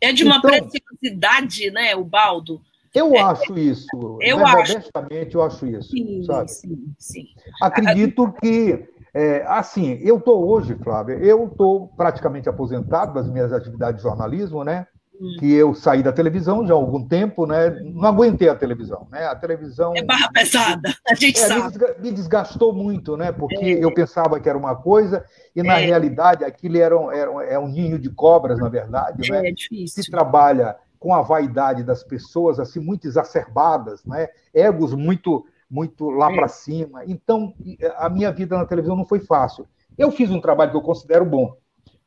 [0.00, 2.60] É de uma então, preciosidade, né, o baldo?
[2.94, 3.88] Eu é, acho isso.
[4.20, 4.72] Eu né, acho.
[4.72, 5.90] Honestamente, eu acho isso.
[5.90, 6.48] Sim, sabe?
[6.48, 7.24] sim, sim.
[7.60, 13.96] Acredito que, é, assim, eu estou hoje, Flávia, eu estou praticamente aposentado das minhas atividades
[13.96, 14.86] de jornalismo, né?
[15.20, 15.36] Hum.
[15.38, 17.70] que eu saí da televisão já há algum tempo, né?
[17.70, 19.26] Não aguentei a televisão, né?
[19.26, 21.78] A televisão é barra pesada, a gente é, sabe.
[22.00, 23.32] Me desgastou muito, né?
[23.32, 23.84] Porque é.
[23.84, 25.24] eu pensava que era uma coisa
[25.54, 25.86] e na é.
[25.86, 29.48] realidade aquilo era um, era um, é um ninho de cobras, na verdade, né?
[29.48, 30.02] É difícil.
[30.02, 34.28] Se trabalha com a vaidade das pessoas assim muito exacerbadas, né?
[34.52, 36.34] Egos muito muito lá é.
[36.34, 37.04] para cima.
[37.06, 37.54] Então
[37.96, 39.66] a minha vida na televisão não foi fácil.
[39.96, 41.56] Eu fiz um trabalho que eu considero bom,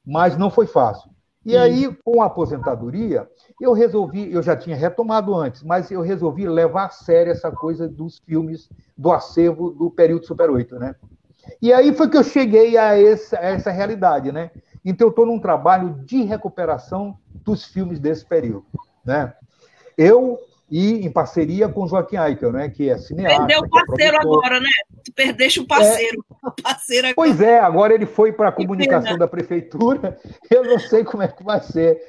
[0.05, 1.09] mas não foi fácil.
[1.45, 3.27] E aí, com a aposentadoria,
[3.61, 7.87] eu resolvi, eu já tinha retomado antes, mas eu resolvi levar a sério essa coisa
[7.87, 10.95] dos filmes do acervo do período Super 8, né?
[11.61, 14.51] E aí foi que eu cheguei a essa, a essa realidade, né?
[14.83, 18.65] Então, eu estou num trabalho de recuperação dos filmes desse período,
[19.03, 19.33] né?
[19.97, 20.39] Eu
[20.71, 23.45] e em parceria com Joaquim Eichel, né, que é cineasta.
[23.45, 24.69] Perdeu o é parceiro é agora, né?
[25.03, 26.25] Tu perdeste o parceiro.
[26.39, 27.15] É, parceiro agora.
[27.15, 30.17] Pois é, agora ele foi para a comunicação da prefeitura.
[30.49, 31.99] Eu não sei como é que vai ser.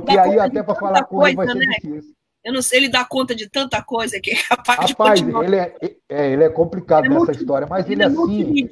[0.00, 1.66] porque aí até para falar com ele vai ser né?
[1.80, 2.14] difícil.
[2.44, 5.44] Eu não sei, ele dá conta de tanta coisa que é capaz Rapaz, de continuar.
[5.44, 5.76] Ele é,
[6.08, 8.70] é, ele é complicado ele é nessa muito, história, mas ele, ele é, é assim.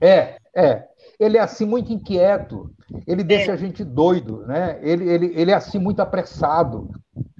[0.00, 0.84] É, é.
[1.18, 2.70] Ele é assim muito inquieto.
[3.06, 3.54] Ele deixa é.
[3.54, 4.78] a gente doido, né?
[4.82, 6.88] Ele, ele, ele é assim muito apressado.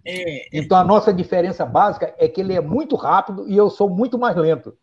[0.05, 0.49] É.
[0.53, 4.19] Então a nossa diferença básica é que ele é muito rápido e eu sou muito
[4.19, 4.75] mais lento.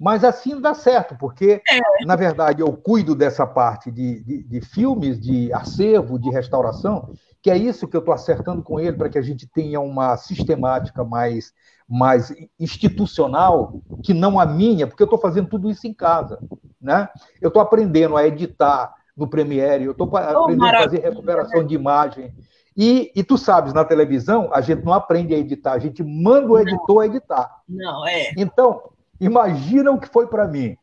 [0.00, 2.04] Mas assim dá certo, porque, é.
[2.04, 7.50] na verdade, eu cuido dessa parte de, de, de, filmes, de acervo, de restauração, que
[7.50, 11.04] é isso que eu estou acertando com ele para que a gente tenha uma sistemática
[11.04, 11.52] mais,
[11.88, 16.38] mais institucional, que não a minha, porque eu estou fazendo tudo isso em casa.
[16.82, 17.08] Né?
[17.40, 22.34] Eu estou aprendendo a editar no Premiere, eu estou aprendendo a fazer recuperação de imagem.
[22.76, 26.48] E, e tu sabes, na televisão, a gente não aprende a editar, a gente manda
[26.48, 27.04] o editor não.
[27.04, 27.62] editar.
[27.68, 28.32] Não, é.
[28.36, 28.82] Então,
[29.20, 30.76] imagina o que foi para mim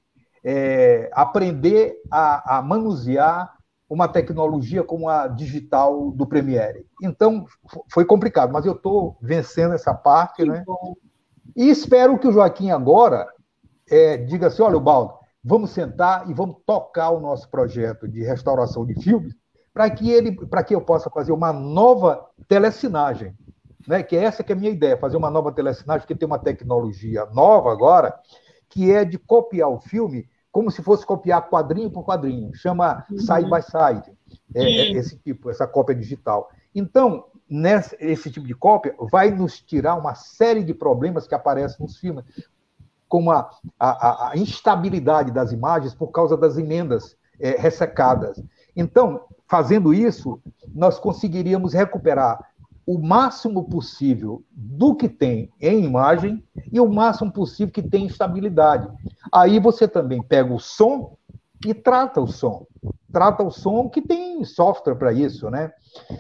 [0.44, 3.54] é, aprender a, a, manusear
[3.90, 6.86] uma tecnologia como a digital do Premiere.
[7.02, 7.46] Então,
[7.92, 10.64] foi complicado, mas eu estou vencendo essa parte, que né?
[10.66, 10.96] Bom.
[11.56, 13.28] E espero que o Joaquim agora
[13.90, 18.86] é, diga assim: olha, Baldo, vamos sentar e vamos tocar o nosso projeto de restauração
[18.86, 19.34] de filmes
[19.74, 23.34] para que ele, para que eu possa fazer uma nova telecinagem,
[23.88, 24.04] né?
[24.04, 26.40] Que é essa que é a minha ideia, fazer uma nova telecinagem que tem uma
[26.40, 28.14] tecnologia nova agora,
[28.68, 33.20] que é de copiar o filme como se fosse copiar quadrinho por quadrinho, chama uhum.
[33.20, 34.18] side by side,
[34.56, 36.50] é, é esse tipo, essa cópia digital.
[36.74, 41.78] Então, nesse, esse tipo de cópia vai nos tirar uma série de problemas que aparecem
[41.80, 42.26] nos filmes,
[43.10, 48.42] como a, a, a instabilidade das imagens por causa das emendas é, ressecadas.
[48.76, 50.40] Então, fazendo isso,
[50.74, 52.40] nós conseguiríamos recuperar
[52.86, 58.08] o máximo possível do que tem em imagem e o máximo possível que tem em
[58.08, 58.88] estabilidade.
[59.32, 61.16] Aí você também pega o som
[61.66, 62.66] e trata o som.
[63.12, 65.72] Trata o som que tem software para isso, né?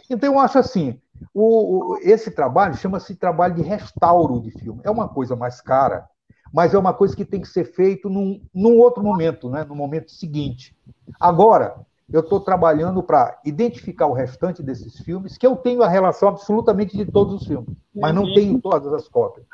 [0.10, 1.00] Então eu acho assim,
[1.34, 4.82] o, o, esse trabalho chama-se trabalho de restauro de filme.
[4.84, 6.08] É uma coisa mais cara,
[6.54, 9.64] mas é uma coisa que tem que ser feito num, num outro momento, né?
[9.64, 10.76] no momento seguinte.
[11.20, 11.76] Agora,
[12.12, 16.98] eu estou trabalhando para identificar o restante desses filmes, que eu tenho a relação absolutamente
[16.98, 19.46] de todos os filmes, mas não tenho todas as cópias.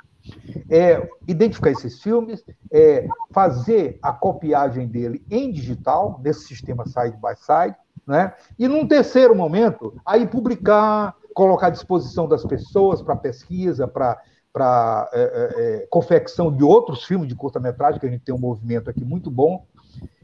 [0.70, 7.36] É, identificar esses filmes, é, fazer a copiagem dele em digital, nesse sistema side by
[7.36, 7.76] side,
[8.08, 8.34] né?
[8.58, 14.20] e num terceiro momento, aí publicar, colocar à disposição das pessoas para pesquisa, para
[14.56, 18.40] para é, é, é, confecção de outros filmes de curta-metragem, que a gente tem um
[18.40, 19.66] movimento aqui muito bom,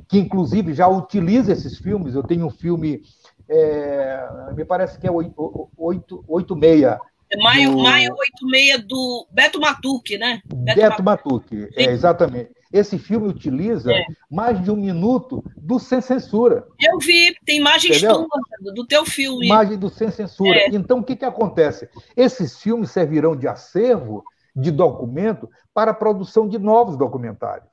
[0.08, 2.16] que inclusive já utiliza esses filmes.
[2.16, 3.02] Eu tenho um filme,
[3.50, 6.84] é, me parece que é 86.
[7.30, 7.84] É maio, do...
[7.84, 10.42] maio 86 do Beto Matuque, né?
[10.46, 12.52] Beto, Beto Matuque, é, exatamente.
[12.72, 14.06] Esse filme utiliza é.
[14.30, 16.66] mais de um minuto do Sem Censura.
[16.80, 18.28] Eu vi, tem imagens tuas
[18.74, 19.46] do teu filme.
[19.46, 20.58] Imagem do Sem Censura.
[20.58, 20.70] É.
[20.70, 21.90] Então, o que, que acontece?
[22.16, 24.24] Esses filmes servirão de acervo,
[24.56, 27.70] de documento, para a produção de novos documentários.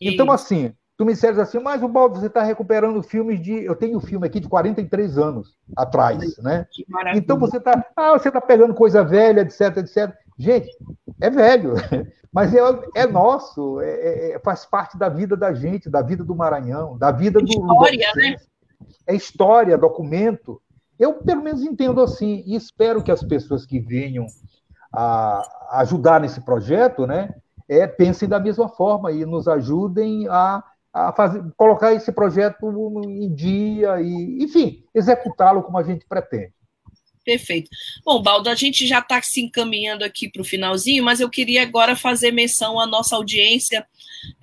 [0.00, 3.64] Então, assim, tu me disseres assim, mas o Baldo, você está recuperando filmes de.
[3.64, 6.66] Eu tenho um filme aqui de 43 anos atrás, né?
[7.14, 7.84] Então você está.
[7.96, 10.14] Ah, você está pegando coisa velha, etc, etc.
[10.38, 10.70] Gente,
[11.20, 11.74] é velho,
[12.32, 12.60] mas é,
[12.94, 16.98] é nosso, é, é, é, faz parte da vida da gente, da vida do Maranhão,
[16.98, 17.46] da vida do.
[17.46, 18.20] História, do...
[18.20, 18.36] né?
[19.06, 20.60] É história, documento.
[20.98, 24.26] Eu, pelo menos, entendo assim, e espero que as pessoas que venham
[24.92, 25.42] a
[25.80, 27.34] ajudar nesse projeto, né,
[27.68, 30.62] é, pensem da mesma forma e nos ajudem a
[30.96, 32.72] a fazer, colocar esse projeto
[33.04, 36.54] em dia e, enfim, executá-lo como a gente pretende.
[37.26, 37.68] Perfeito.
[38.04, 41.62] Bom, Baldo, a gente já está se encaminhando aqui para o finalzinho, mas eu queria
[41.62, 43.84] agora fazer menção à nossa audiência.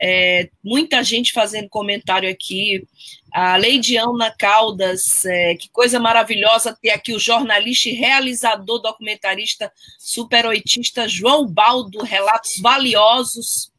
[0.02, 2.86] É, muita gente fazendo comentário aqui.
[3.32, 11.08] A Leidiana Caldas, é, que coisa maravilhosa ter aqui o jornalista e realizador, documentarista, superoitista
[11.08, 13.72] João Baldo, relatos valiosos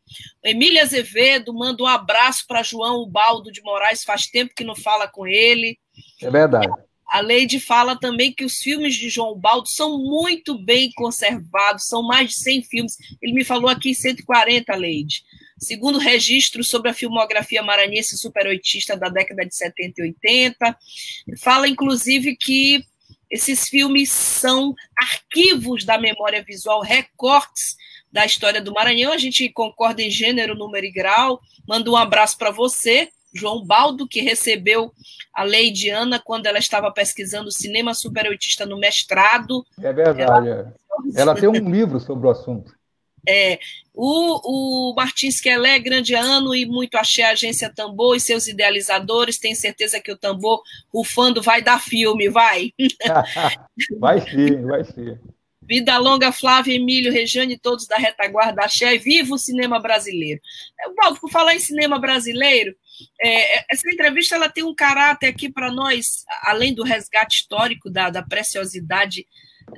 [0.42, 5.08] Emília Azevedo manda um abraço para João Ubaldo de Moraes, faz tempo que não fala
[5.08, 5.78] com ele.
[6.22, 6.72] É verdade.
[7.08, 12.02] A Leide fala também que os filmes de João Baldo são muito bem conservados, são
[12.02, 12.96] mais de 100 filmes.
[13.20, 15.22] Ele me falou aqui 140, Leide.
[15.58, 20.78] Segundo registro sobre a filmografia maranhense superoitista da década de 70 e 80,
[21.38, 22.84] fala inclusive que
[23.30, 27.76] esses filmes são arquivos da memória visual, recortes
[28.12, 29.12] da história do Maranhão.
[29.12, 31.40] A gente concorda em gênero, número e grau.
[31.66, 34.92] Mando um abraço para você, João Baldo, que recebeu
[35.32, 39.64] a Lady Ana quando ela estava pesquisando cinema superoitista no mestrado.
[39.82, 40.48] É verdade.
[40.48, 40.74] Ela,
[41.16, 41.20] é.
[41.20, 42.72] ela tem um livro sobre o assunto.
[43.26, 43.58] É,
[43.94, 49.38] o, o Martins Quelé, grande ano e muito achei a agência Tambor e seus idealizadores.
[49.38, 52.72] Tenho certeza que o Tambor, rufando, vai dar filme, vai.
[53.98, 55.18] vai sim, vai sim.
[55.66, 58.96] Vida longa, Flávio, Emílio, Rejane, todos da retaguarda Axé.
[58.98, 60.40] Viva o cinema brasileiro.
[60.96, 62.74] Valdo, por falar em cinema brasileiro,
[63.20, 67.90] é, é, essa entrevista ela tem um caráter aqui para nós, além do resgate histórico
[67.90, 69.26] da, da preciosidade,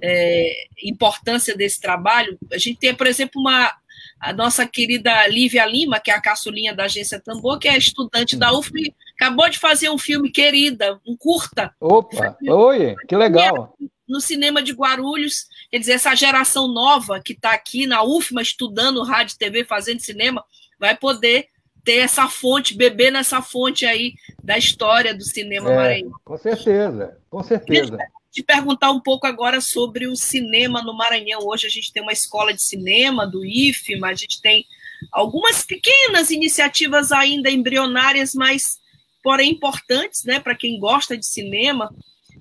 [0.02, 2.38] é, importância desse trabalho.
[2.52, 3.72] A gente tem, por exemplo, uma,
[4.20, 8.36] a nossa querida Lívia Lima, que é a caçulinha da agência Tambor, que é estudante
[8.36, 11.72] da UFM, acabou de fazer um filme querida, um curta.
[11.80, 13.76] Opa, oi, que legal
[14.08, 15.46] no cinema de Guarulhos.
[15.70, 20.44] Quer dizer, essa geração nova que está aqui na UFMA estudando rádio TV, fazendo cinema,
[20.78, 21.48] vai poder
[21.84, 26.12] ter essa fonte, beber nessa fonte aí da história do cinema é, maranhense.
[26.24, 27.96] Com certeza, com certeza.
[28.32, 31.40] Te perguntar um pouco agora sobre o cinema no Maranhão.
[31.46, 34.66] Hoje a gente tem uma escola de cinema do IFMA, a gente tem
[35.12, 38.78] algumas pequenas iniciativas ainda embrionárias, mas
[39.22, 41.94] porém importantes, né, para quem gosta de cinema.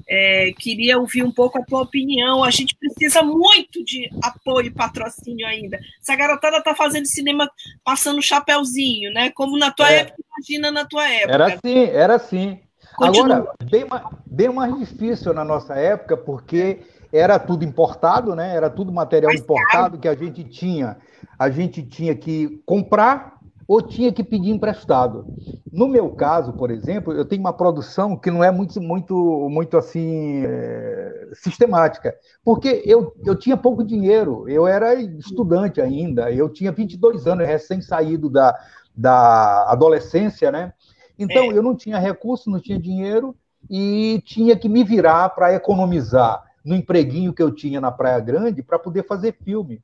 [0.07, 2.43] É, queria ouvir um pouco a tua opinião.
[2.43, 5.79] A gente precisa muito de apoio e patrocínio ainda.
[6.01, 7.49] Essa garotada está fazendo cinema
[7.83, 9.31] passando chapéuzinho, né?
[9.31, 9.99] Como na tua é.
[9.99, 11.33] época, imagina na tua época.
[11.33, 12.59] Era assim, era assim.
[12.95, 13.35] Continua.
[13.35, 13.85] Agora, bem,
[14.25, 16.79] bem mais difícil na nossa época, porque
[17.11, 18.55] era tudo importado, né?
[18.55, 19.99] Era tudo material Mais importado caro.
[19.99, 20.97] que a gente tinha.
[21.37, 23.34] A gente tinha que comprar
[23.67, 25.25] ou tinha que pedir emprestado.
[25.71, 29.15] No meu caso, por exemplo, eu tenho uma produção que não é muito, muito,
[29.49, 36.49] muito assim é, sistemática, porque eu, eu tinha pouco dinheiro, eu era estudante ainda, eu
[36.49, 38.55] tinha 22 anos, recém saído da,
[38.95, 40.73] da adolescência, né?
[41.17, 41.57] Então, é.
[41.57, 43.35] eu não tinha recurso, não tinha dinheiro,
[43.69, 48.63] e tinha que me virar para economizar no empreguinho que eu tinha na Praia Grande
[48.63, 49.81] para poder fazer filme.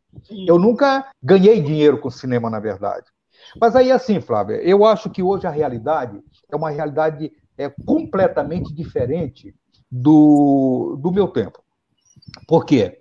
[0.47, 3.05] Eu nunca ganhei dinheiro com cinema, na verdade.
[3.59, 8.73] Mas aí, assim, Flávia, eu acho que hoje a realidade é uma realidade é, completamente
[8.73, 9.53] diferente
[9.91, 11.61] do, do meu tempo.
[12.47, 12.99] Por quê?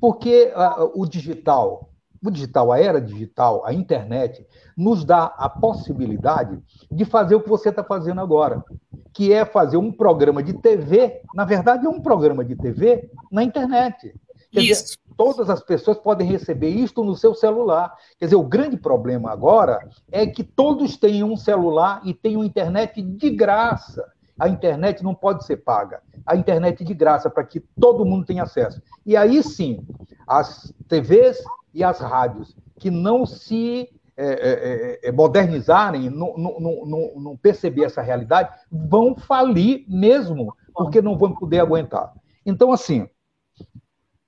[0.00, 1.90] Porque uh, o digital,
[2.24, 4.46] o digital, a era digital, a internet,
[4.76, 6.58] nos dá a possibilidade
[6.90, 8.64] de fazer o que você está fazendo agora,
[9.12, 13.42] que é fazer um programa de TV, na verdade é um programa de TV na
[13.42, 14.14] internet.
[14.50, 14.82] Quer Isso.
[14.84, 17.94] Dizer, todas as pessoas podem receber isto no seu celular.
[18.18, 22.46] Quer dizer, o grande problema agora é que todos têm um celular e têm uma
[22.46, 24.02] internet de graça.
[24.38, 26.00] A internet não pode ser paga.
[26.24, 28.80] A internet de graça para que todo mundo tenha acesso.
[29.04, 29.86] E aí sim,
[30.26, 31.36] as TVs
[31.74, 38.00] e as rádios que não se é, é, é, é modernizarem, não, não, perceber essa
[38.00, 42.10] realidade, vão falir mesmo, porque não vão poder aguentar.
[42.46, 43.06] Então, assim,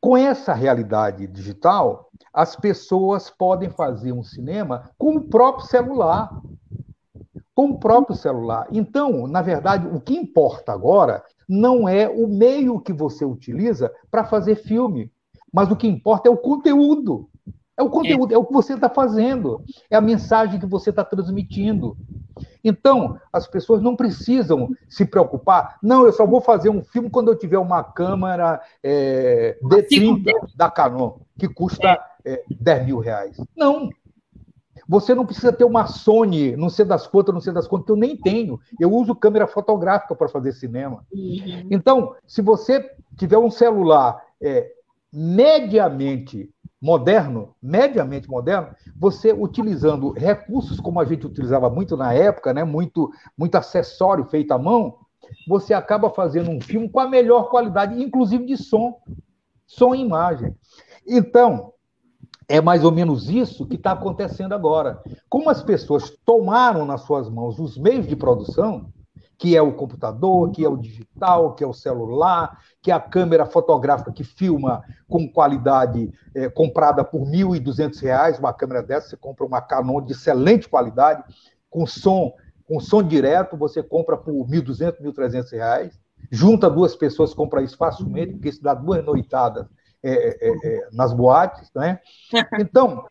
[0.03, 6.42] com essa realidade digital, as pessoas podem fazer um cinema com o próprio celular
[7.55, 8.66] com o próprio celular.
[8.72, 14.24] Então, na verdade, o que importa agora não é o meio que você utiliza para
[14.24, 15.12] fazer filme,
[15.53, 17.28] mas o que importa é o conteúdo.
[17.76, 20.90] É o conteúdo, é, é o que você está fazendo, é a mensagem que você
[20.90, 21.96] está transmitindo.
[22.64, 25.78] Então, as pessoas não precisam se preocupar.
[25.82, 30.70] Não, eu só vou fazer um filme quando eu tiver uma câmera é, D30 da
[30.70, 33.36] Canon, que custa é, 10 mil reais.
[33.56, 33.90] Não,
[34.88, 37.92] você não precisa ter uma Sony, não sei das quantas, não sei das quantas, que
[37.92, 38.60] eu nem tenho.
[38.80, 41.04] Eu uso câmera fotográfica para fazer cinema.
[41.12, 41.68] Uhum.
[41.70, 44.70] Então, se você tiver um celular é,
[45.12, 46.50] mediamente
[46.82, 53.08] moderno, mediamente moderno, você utilizando recursos como a gente utilizava muito na época, né, muito,
[53.38, 54.96] muito acessório feito à mão,
[55.46, 58.96] você acaba fazendo um filme com a melhor qualidade, inclusive de som,
[59.64, 60.56] som e imagem.
[61.06, 61.72] Então,
[62.48, 65.00] é mais ou menos isso que está acontecendo agora.
[65.28, 68.92] Como as pessoas tomaram nas suas mãos os meios de produção,
[69.38, 73.00] que é o computador, que é o digital, que é o celular, que é a
[73.00, 79.16] câmera fotográfica que filma com qualidade é, comprada por R$ 1.200, uma câmera dessa, você
[79.16, 81.24] compra uma Canon de excelente qualidade,
[81.68, 82.32] com som,
[82.66, 85.92] com som direto, você compra por R$ 1.200, R$ 1.300,
[86.30, 89.66] junta duas pessoas, compra isso facilmente, porque isso dá duas noitadas
[90.02, 91.98] é, é, nas boates, né?
[92.60, 93.04] Então,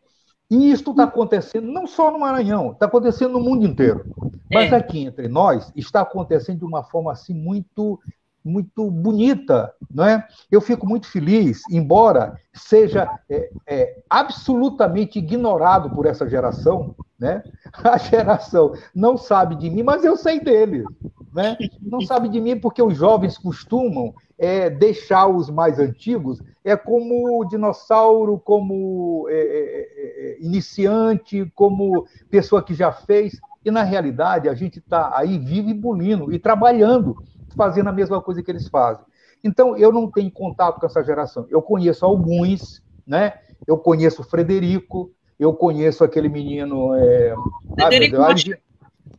[0.52, 4.04] e isso está acontecendo não só no Maranhão, está acontecendo no mundo inteiro.
[4.52, 4.76] Mas é.
[4.76, 7.98] aqui entre nós está acontecendo de uma forma assim muito
[8.44, 10.26] muito bonita, não é?
[10.50, 17.42] Eu fico muito feliz, embora seja é, é, absolutamente ignorado por essa geração, né?
[17.84, 20.84] A geração não sabe de mim, mas eu sei dele,
[21.32, 21.56] né?
[21.80, 27.44] Não sabe de mim porque os jovens costumam é, deixar os mais antigos é como
[27.44, 33.40] dinossauro, como é, é, é, é, iniciante, como pessoa que já fez.
[33.64, 37.16] E na realidade a gente está aí vivo e bulindo e trabalhando
[37.56, 39.04] fazendo a mesma coisa que eles fazem.
[39.44, 41.46] Então, eu não tenho contato com essa geração.
[41.50, 43.34] Eu conheço alguns, né?
[43.66, 46.94] Eu conheço o Frederico, eu conheço aquele menino.
[46.94, 47.34] É...
[47.74, 48.58] Frederico ah, Machado.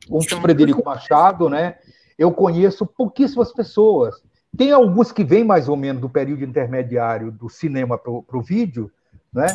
[0.10, 1.76] Um Frederico Machado, né?
[2.24, 4.16] Eu conheço pouquíssimas pessoas.
[4.58, 8.90] Tem alguns que vêm mais ou menos do período intermediário do cinema para o vídeo,
[9.34, 9.48] né?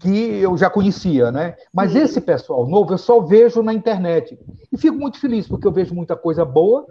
[0.00, 1.54] que eu já conhecia, né?
[1.72, 4.36] Mas esse pessoal novo eu só vejo na internet.
[4.72, 6.86] E fico muito feliz, porque eu vejo muita coisa boa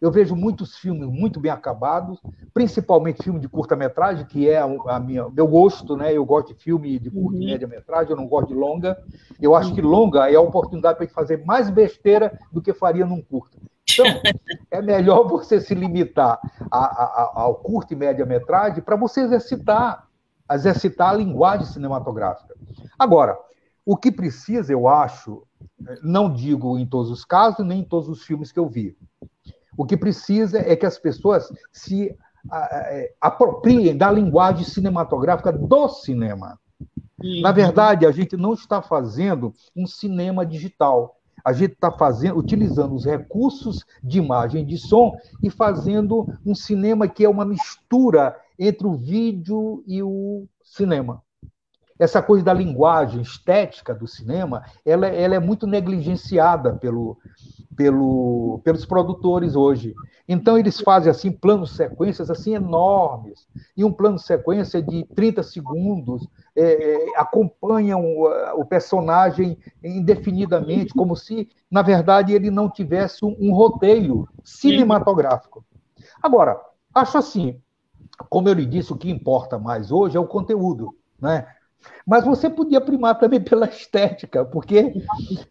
[0.00, 2.18] eu vejo muitos filmes muito bem acabados,
[2.54, 6.12] principalmente filme de curta-metragem, que é a minha, meu gosto, né?
[6.16, 7.44] Eu gosto de filme de curta e uhum.
[7.44, 8.98] média-metragem, eu não gosto de longa.
[9.40, 13.20] Eu acho que longa é a oportunidade para fazer mais besteira do que faria num
[13.20, 13.58] curta.
[13.92, 14.06] Então,
[14.70, 20.08] é melhor você se limitar a, a, ao curto e média-metragem para você exercitar,
[20.50, 22.54] exercitar a linguagem cinematográfica.
[22.98, 23.38] Agora,
[23.84, 25.42] o que precisa, eu acho,
[26.02, 28.96] não digo em todos os casos, nem em todos os filmes que eu vi,
[29.76, 32.16] o que precisa é que as pessoas se
[32.52, 36.58] é, apropriem da linguagem cinematográfica do cinema.
[37.22, 37.40] Uhum.
[37.42, 41.19] Na verdade, a gente não está fazendo um cinema digital.
[41.44, 47.08] A gente está fazendo, utilizando os recursos de imagem de som e fazendo um cinema
[47.08, 51.22] que é uma mistura entre o vídeo e o cinema.
[52.00, 57.18] Essa coisa da linguagem estética do cinema, ela, ela é muito negligenciada pelo,
[57.76, 59.94] pelo, pelos produtores hoje.
[60.26, 63.46] Então eles fazem assim planos sequências assim enormes
[63.76, 66.26] e um plano sequência de 30 segundos
[66.56, 73.36] é, é, acompanham o, o, personagem indefinidamente, como se na verdade ele não tivesse um,
[73.38, 75.62] um roteiro cinematográfico.
[76.22, 76.58] Agora,
[76.94, 77.60] acho assim,
[78.30, 81.46] como eu lhe disse, o que importa mais hoje é o conteúdo, né?
[82.06, 84.92] Mas você podia primar também pela estética, porque,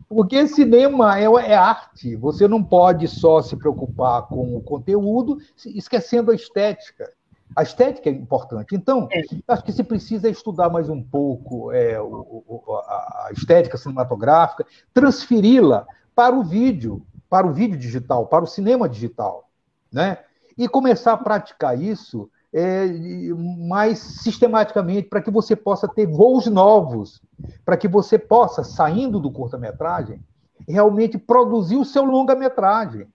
[0.07, 2.15] porque cinema é, é arte.
[2.15, 7.09] Você não pode só se preocupar com o conteúdo, esquecendo a estética.
[7.55, 8.75] A estética é importante.
[8.75, 9.21] Então, é.
[9.47, 15.87] acho que se precisa estudar mais um pouco é, o, o, a estética cinematográfica, transferi-la
[16.15, 19.49] para o vídeo, para o vídeo digital, para o cinema digital,
[19.91, 20.19] né?
[20.57, 22.87] E começar a praticar isso é,
[23.67, 27.21] mais sistematicamente para que você possa ter voos novos,
[27.63, 30.19] para que você possa, saindo do curta-metragem,
[30.67, 33.07] realmente produzir o seu longa-metragem.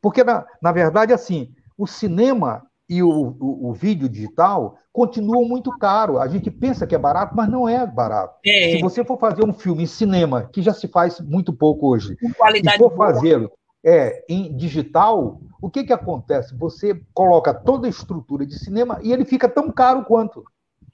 [0.00, 5.76] Porque, na, na verdade, assim, o cinema e o, o, o, vídeo digital continuam muito
[5.78, 6.18] caro.
[6.18, 8.38] A gente pensa que é barato, mas não é barato.
[8.46, 8.72] É.
[8.72, 12.16] Se você for fazer um filme em cinema, que já se faz muito pouco hoje,
[12.22, 13.50] e for fazê-lo
[13.84, 16.54] é, em digital, o que, que acontece?
[16.56, 20.44] Você coloca toda a estrutura de cinema e ele fica tão caro quanto.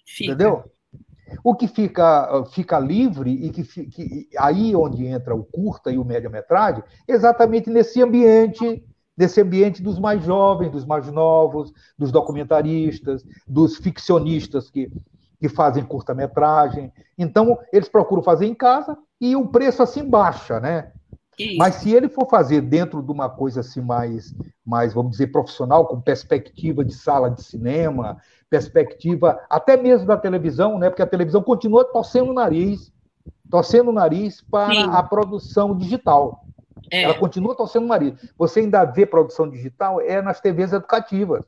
[0.07, 0.33] Fica.
[0.33, 0.65] Entendeu?
[1.43, 6.05] O que fica, fica livre e que, que aí onde entra o curta e o
[6.05, 8.85] média-metragem, exatamente nesse ambiente,
[9.17, 14.93] nesse ambiente dos mais jovens, dos mais novos, dos documentaristas, dos ficcionistas que,
[15.41, 16.93] que fazem curta-metragem.
[17.17, 20.93] Então, eles procuram fazer em casa e o preço assim baixa, né?
[21.39, 21.59] Isso.
[21.59, 25.87] Mas se ele for fazer dentro de uma coisa assim mais, mais, vamos dizer, profissional,
[25.87, 28.19] com perspectiva de sala de cinema,
[28.49, 30.89] perspectiva até mesmo da televisão, né?
[30.89, 32.93] Porque a televisão continua torcendo o nariz,
[33.51, 34.91] torcendo o nariz para Sim.
[34.91, 36.45] a produção digital.
[36.91, 37.03] É.
[37.03, 38.15] Ela continua torcendo o nariz.
[38.39, 41.45] Você ainda vê produção digital é nas TVs educativas.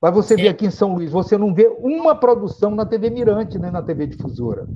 [0.00, 3.58] Mas você vê aqui em São Luís, você não vê uma produção na TV Mirante,
[3.58, 4.68] nem na TV Difusora.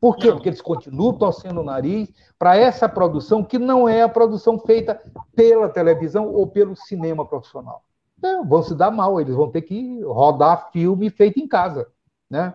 [0.00, 0.32] Por quê?
[0.32, 5.00] Porque eles continuam torcendo o nariz para essa produção que não é a produção feita
[5.36, 7.84] pela televisão ou pelo cinema profissional.
[8.18, 11.86] Então, vão se dar mal, eles vão ter que rodar filme feito em casa.
[12.30, 12.54] Né?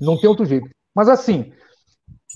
[0.00, 0.68] Não tem outro jeito.
[0.94, 1.52] Mas assim,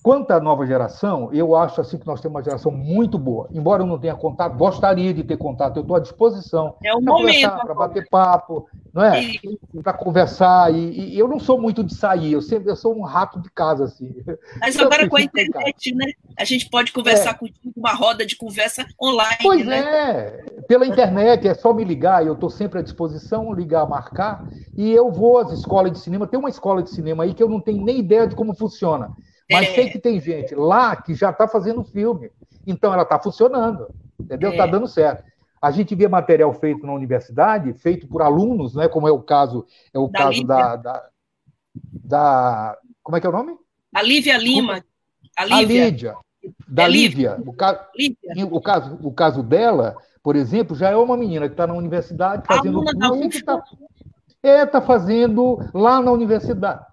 [0.02, 3.48] Quanto à nova geração, eu acho assim que nós temos uma geração muito boa.
[3.52, 7.00] Embora eu não tenha contato, gostaria de ter contato, eu estou à disposição é para
[7.00, 9.32] conversar, para bater papo, não é?
[9.82, 10.72] Para conversar.
[10.72, 13.50] E, e, eu não sou muito de sair, eu sempre eu sou um rato de
[13.50, 14.14] casa assim.
[14.60, 16.12] Mas eu agora com a internet, né?
[16.38, 17.34] A gente pode conversar é.
[17.34, 19.38] contigo, uma roda de conversa online.
[19.42, 19.78] Pois né?
[19.78, 24.46] é, pela internet é só me ligar, eu estou sempre à disposição, ligar, marcar,
[24.76, 26.26] e eu vou às escolas de cinema.
[26.26, 29.10] Tem uma escola de cinema aí que eu não tenho nem ideia de como funciona.
[29.50, 29.74] Mas é.
[29.74, 32.30] sei que tem gente lá que já está fazendo filme.
[32.66, 33.88] Então ela está funcionando.
[34.20, 34.50] Entendeu?
[34.50, 34.70] Está é.
[34.70, 35.24] dando certo.
[35.60, 38.88] A gente vê material feito na universidade, feito por alunos, né?
[38.88, 41.08] como é o caso, é o da caso da, da,
[42.04, 43.56] da, Como é que é o nome?
[43.92, 44.84] A Lívia Lima.
[45.36, 45.82] A Lívia.
[45.82, 46.16] A Lídia.
[46.68, 47.36] Da é Lívia.
[47.36, 47.50] Lívia.
[47.50, 47.88] O, ca...
[47.96, 48.46] Lívia.
[48.46, 52.46] O, caso, o caso dela, por exemplo, já é uma menina que está na universidade
[52.46, 53.62] fazendo curso que está
[54.42, 56.87] é, tá fazendo lá na universidade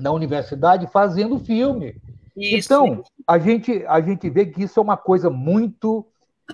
[0.00, 1.96] na universidade fazendo filme.
[2.36, 2.72] Isso.
[2.72, 6.06] Então, a gente, a gente vê que isso é uma coisa muito,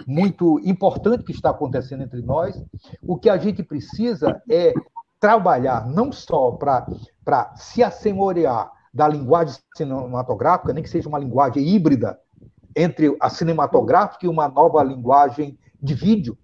[0.06, 2.62] muito importante que está acontecendo entre nós.
[3.02, 4.72] O que a gente precisa é
[5.20, 12.18] trabalhar não só para se assenhorear da linguagem cinematográfica, nem que seja uma linguagem híbrida
[12.76, 16.36] entre a cinematográfica e uma nova linguagem de vídeo,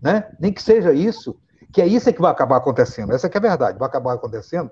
[0.00, 0.30] né?
[0.38, 1.36] Nem que seja isso,
[1.72, 3.12] que é isso que vai acabar acontecendo.
[3.12, 4.70] Essa é a verdade, vai acabar acontecendo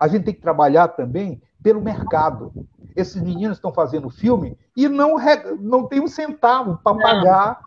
[0.00, 2.52] a gente tem que trabalhar também pelo mercado.
[2.94, 5.16] Esses meninos estão fazendo filme e não,
[5.60, 7.60] não tem um centavo para pagar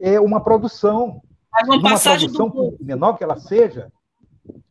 [0.00, 1.20] é, uma produção.
[1.52, 2.76] Mas uma, uma produção, do...
[2.80, 3.92] menor que ela seja.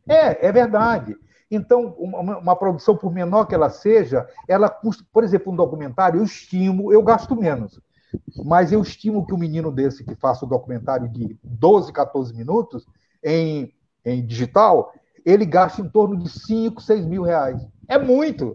[0.08, 1.16] É, é verdade.
[1.50, 6.20] Então, uma, uma, produção, por menor que ela seja, ela custa, por exemplo, um documentário,
[6.20, 7.80] eu estimo, eu gasto menos.
[8.44, 12.86] Mas eu estimo que um menino desse que faça um documentário de 12, 14 minutos
[13.22, 13.72] em,
[14.04, 14.92] em digital,
[15.24, 17.60] ele gasta em torno de 5, 6 mil reais.
[17.88, 18.54] É muito.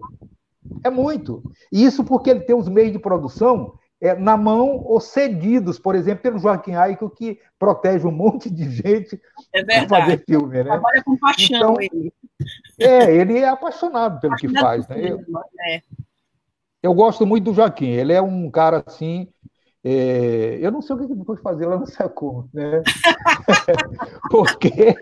[0.84, 1.44] É muito.
[1.72, 5.96] E isso porque ele tem os meios de produção é, na mão ou cedidos, por
[5.96, 9.20] exemplo, pelo Joaquim Aico, que protege um monte de gente
[9.54, 10.58] é para fazer filme.
[10.58, 10.64] Né?
[10.64, 12.14] Trabalha com paixão então, ele.
[12.80, 14.88] É, ele é apaixonado pelo que faz.
[14.88, 15.12] Né?
[15.12, 15.20] Eu,
[15.68, 15.82] é.
[16.84, 17.90] eu gosto muito do Joaquim.
[17.90, 19.28] Ele é um cara assim.
[19.84, 22.82] É, eu não sei o que ele pode fazer lá no Sacom, né?
[24.30, 24.96] Porque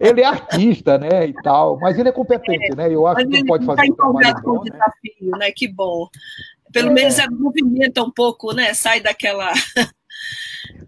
[0.00, 2.92] ele é artista, né, e tal, mas ele é competente, é, né?
[2.92, 4.70] Eu acho que ele pode fazer tá um trabalho bom, com o né?
[4.70, 5.52] desafio, né?
[5.54, 6.08] Que bom.
[6.72, 6.92] Pelo é.
[6.92, 8.72] menos movimenta um pouco, né?
[8.72, 9.52] Sai daquela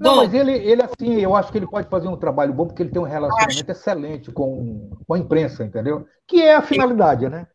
[0.00, 2.66] Não, bom, mas ele, ele, assim, eu acho que ele pode fazer um trabalho bom
[2.66, 3.70] porque ele tem um relacionamento acho...
[3.70, 6.06] excelente com, com a imprensa, entendeu?
[6.26, 7.46] Que é a finalidade, né?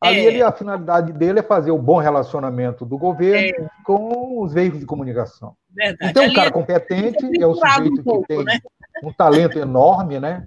[0.00, 0.24] Ali é.
[0.24, 3.68] ele, a finalidade dele é fazer o bom relacionamento do governo é.
[3.84, 5.54] com os veículos de comunicação.
[5.74, 6.10] Verdade.
[6.10, 8.44] Então, um cara é competente, é o sujeito um pouco, que tem.
[8.44, 8.58] Né?
[9.02, 10.46] um talento enorme, né?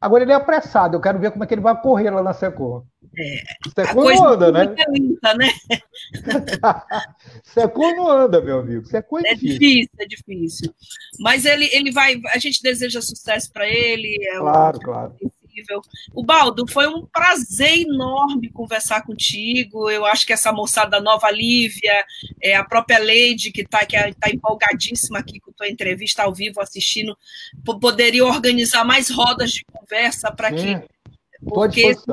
[0.00, 2.34] Agora ele é apressado, eu quero ver como é que ele vai correr lá na
[2.34, 2.84] Secom.
[3.18, 3.42] É,
[3.74, 4.74] Secom não anda, né?
[4.90, 5.50] Lenta, né?
[7.96, 8.84] Não anda, meu amigo.
[8.86, 9.58] Secom é, é difícil.
[9.58, 9.90] difícil.
[9.98, 10.74] É difícil,
[11.18, 12.20] Mas ele, ele vai.
[12.34, 14.18] A gente deseja sucesso para ele.
[14.32, 15.16] É claro, um, claro
[15.56, 15.80] incrível.
[16.14, 19.90] O Baldo, foi um prazer enorme conversar contigo.
[19.90, 22.04] Eu acho que essa moçada nova, Lívia,
[22.42, 26.60] é, a própria Leide, que está tá empolgadíssima aqui com a tua entrevista ao vivo,
[26.60, 27.16] assistindo,
[27.80, 30.80] poderia organizar mais rodas de conversa para que.
[31.42, 32.04] Porque esse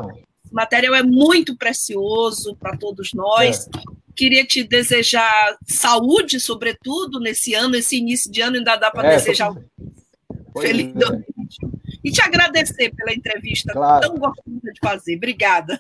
[0.52, 3.68] material é muito precioso para todos nós.
[3.68, 9.12] É queria te desejar saúde, sobretudo, nesse ano, esse início de ano ainda dá para
[9.12, 10.62] é, desejar tô...
[10.62, 11.33] feliz é.
[12.04, 14.02] 2021 e te agradecer pela entrevista claro.
[14.02, 15.16] tão gostosa de fazer.
[15.16, 15.80] Obrigada.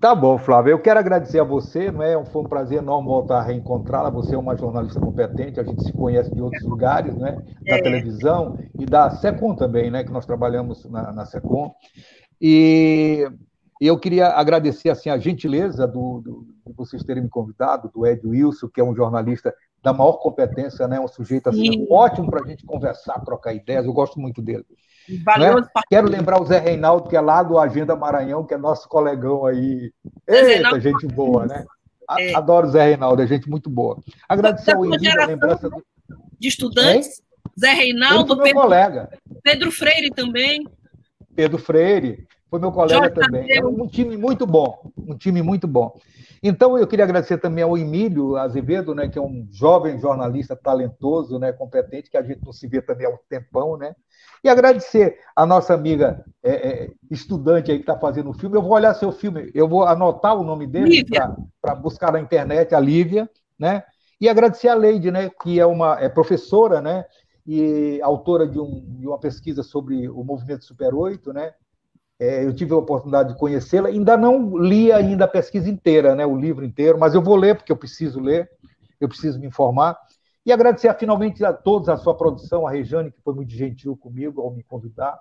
[0.00, 0.70] Tá bom, Flávio.
[0.70, 2.24] Eu quero agradecer a você, não é?
[2.26, 4.10] Foi um prazer enorme voltar a reencontrá-la.
[4.10, 7.36] Você é uma jornalista competente, a gente se conhece de outros lugares, né?
[7.66, 7.82] Da é.
[7.82, 10.04] televisão e da SECOM também, né?
[10.04, 11.74] Que nós trabalhamos na, na SECOM.
[12.40, 13.28] E
[13.80, 18.24] eu queria agradecer assim a gentileza do, do, de vocês terem me convidado, do Ed
[18.24, 19.52] Wilson, que é um jornalista
[19.82, 20.98] da maior competência, né?
[21.00, 23.86] Um sujeito assim, ótimo para a gente conversar, trocar ideias.
[23.86, 24.64] Eu gosto muito dele.
[25.08, 25.68] Né?
[25.88, 29.46] Quero lembrar o Zé Reinaldo, que é lá do Agenda Maranhão, que é nosso colegão
[29.46, 29.92] aí.
[30.26, 31.64] Eita, gente boa, né?
[32.18, 32.34] É.
[32.34, 33.98] Adoro o Zé Reinaldo, é gente muito boa.
[34.28, 35.84] Agradecer ao Emílio a lembrança do...
[36.38, 37.18] de estudantes.
[37.18, 37.24] Hein?
[37.58, 39.10] Zé Reinaldo, meu Pedro, colega.
[39.42, 40.66] Pedro Freire também.
[41.34, 43.50] Pedro Freire, foi meu colega Jorge também.
[43.50, 45.98] É um time muito bom, um time muito bom.
[46.42, 51.38] Então, eu queria agradecer também ao Emílio Azevedo, né, que é um jovem jornalista talentoso,
[51.38, 53.94] né, competente, que a gente não se vê também há um tempão, né?
[54.42, 58.56] E agradecer a nossa amiga é, é, estudante aí que está fazendo o filme.
[58.56, 61.04] Eu vou olhar seu filme, eu vou anotar o nome dele
[61.60, 63.28] para buscar na internet, a Lívia,
[63.58, 63.82] né?
[64.20, 67.04] E agradecer a Leide, né, que é uma é professora, né?
[67.44, 71.52] E autora de, um, de uma pesquisa sobre o movimento Super 8, né?
[72.20, 76.26] É, eu tive a oportunidade de conhecê-la, ainda não li ainda a pesquisa inteira, né,
[76.26, 78.50] o livro inteiro, mas eu vou ler, porque eu preciso ler,
[79.00, 79.96] eu preciso me informar.
[80.44, 84.40] E agradecer finalmente a todos a sua produção, a Rejane, que foi muito gentil comigo
[84.40, 85.18] ao me convidar.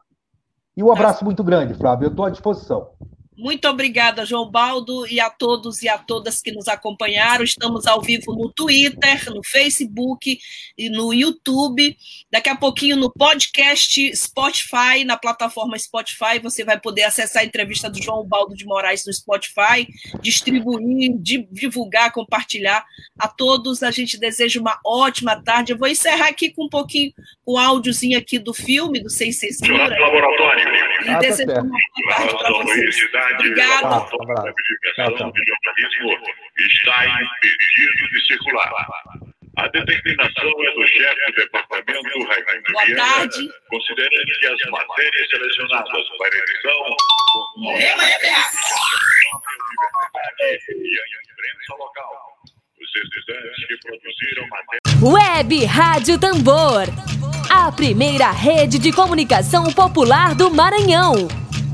[0.76, 2.92] E um abraço muito grande, Flávio, eu estou à disposição.
[3.38, 7.44] Muito obrigada, João Baldo, e a todos e a todas que nos acompanharam.
[7.44, 10.40] Estamos ao vivo no Twitter, no Facebook
[10.76, 11.96] e no YouTube.
[12.32, 17.92] Daqui a pouquinho no podcast Spotify, na plataforma Spotify, você vai poder acessar a entrevista
[17.92, 19.88] do João Baldo de Moraes no Spotify,
[20.20, 21.12] distribuir,
[21.52, 22.84] divulgar, compartilhar.
[23.20, 25.74] A todos, a gente deseja uma ótima tarde.
[25.74, 27.14] Eu vou encerrar aqui com um pouquinho,
[27.48, 29.88] um áudiozinho aqui do filme, do Sem Censura.
[29.88, 30.68] Laboratório.
[31.06, 32.96] E ah, desejo uma boa tarde para vocês.
[33.34, 33.98] Obrigada.
[33.98, 36.12] A comunicação de jornalismo
[36.58, 38.72] está impedido de circular.
[39.58, 43.28] A determinação é do chefe do departamento Raimundo Viana,
[43.70, 46.96] considerando que as matérias selecionadas para edição
[47.60, 47.86] e
[50.48, 52.12] a imprensa local.
[52.80, 54.82] Os estudantes que produziram matéria.
[55.02, 56.86] Web Rádio Tambor.
[57.50, 61.47] A primeira rede de comunicação popular do Maranhão.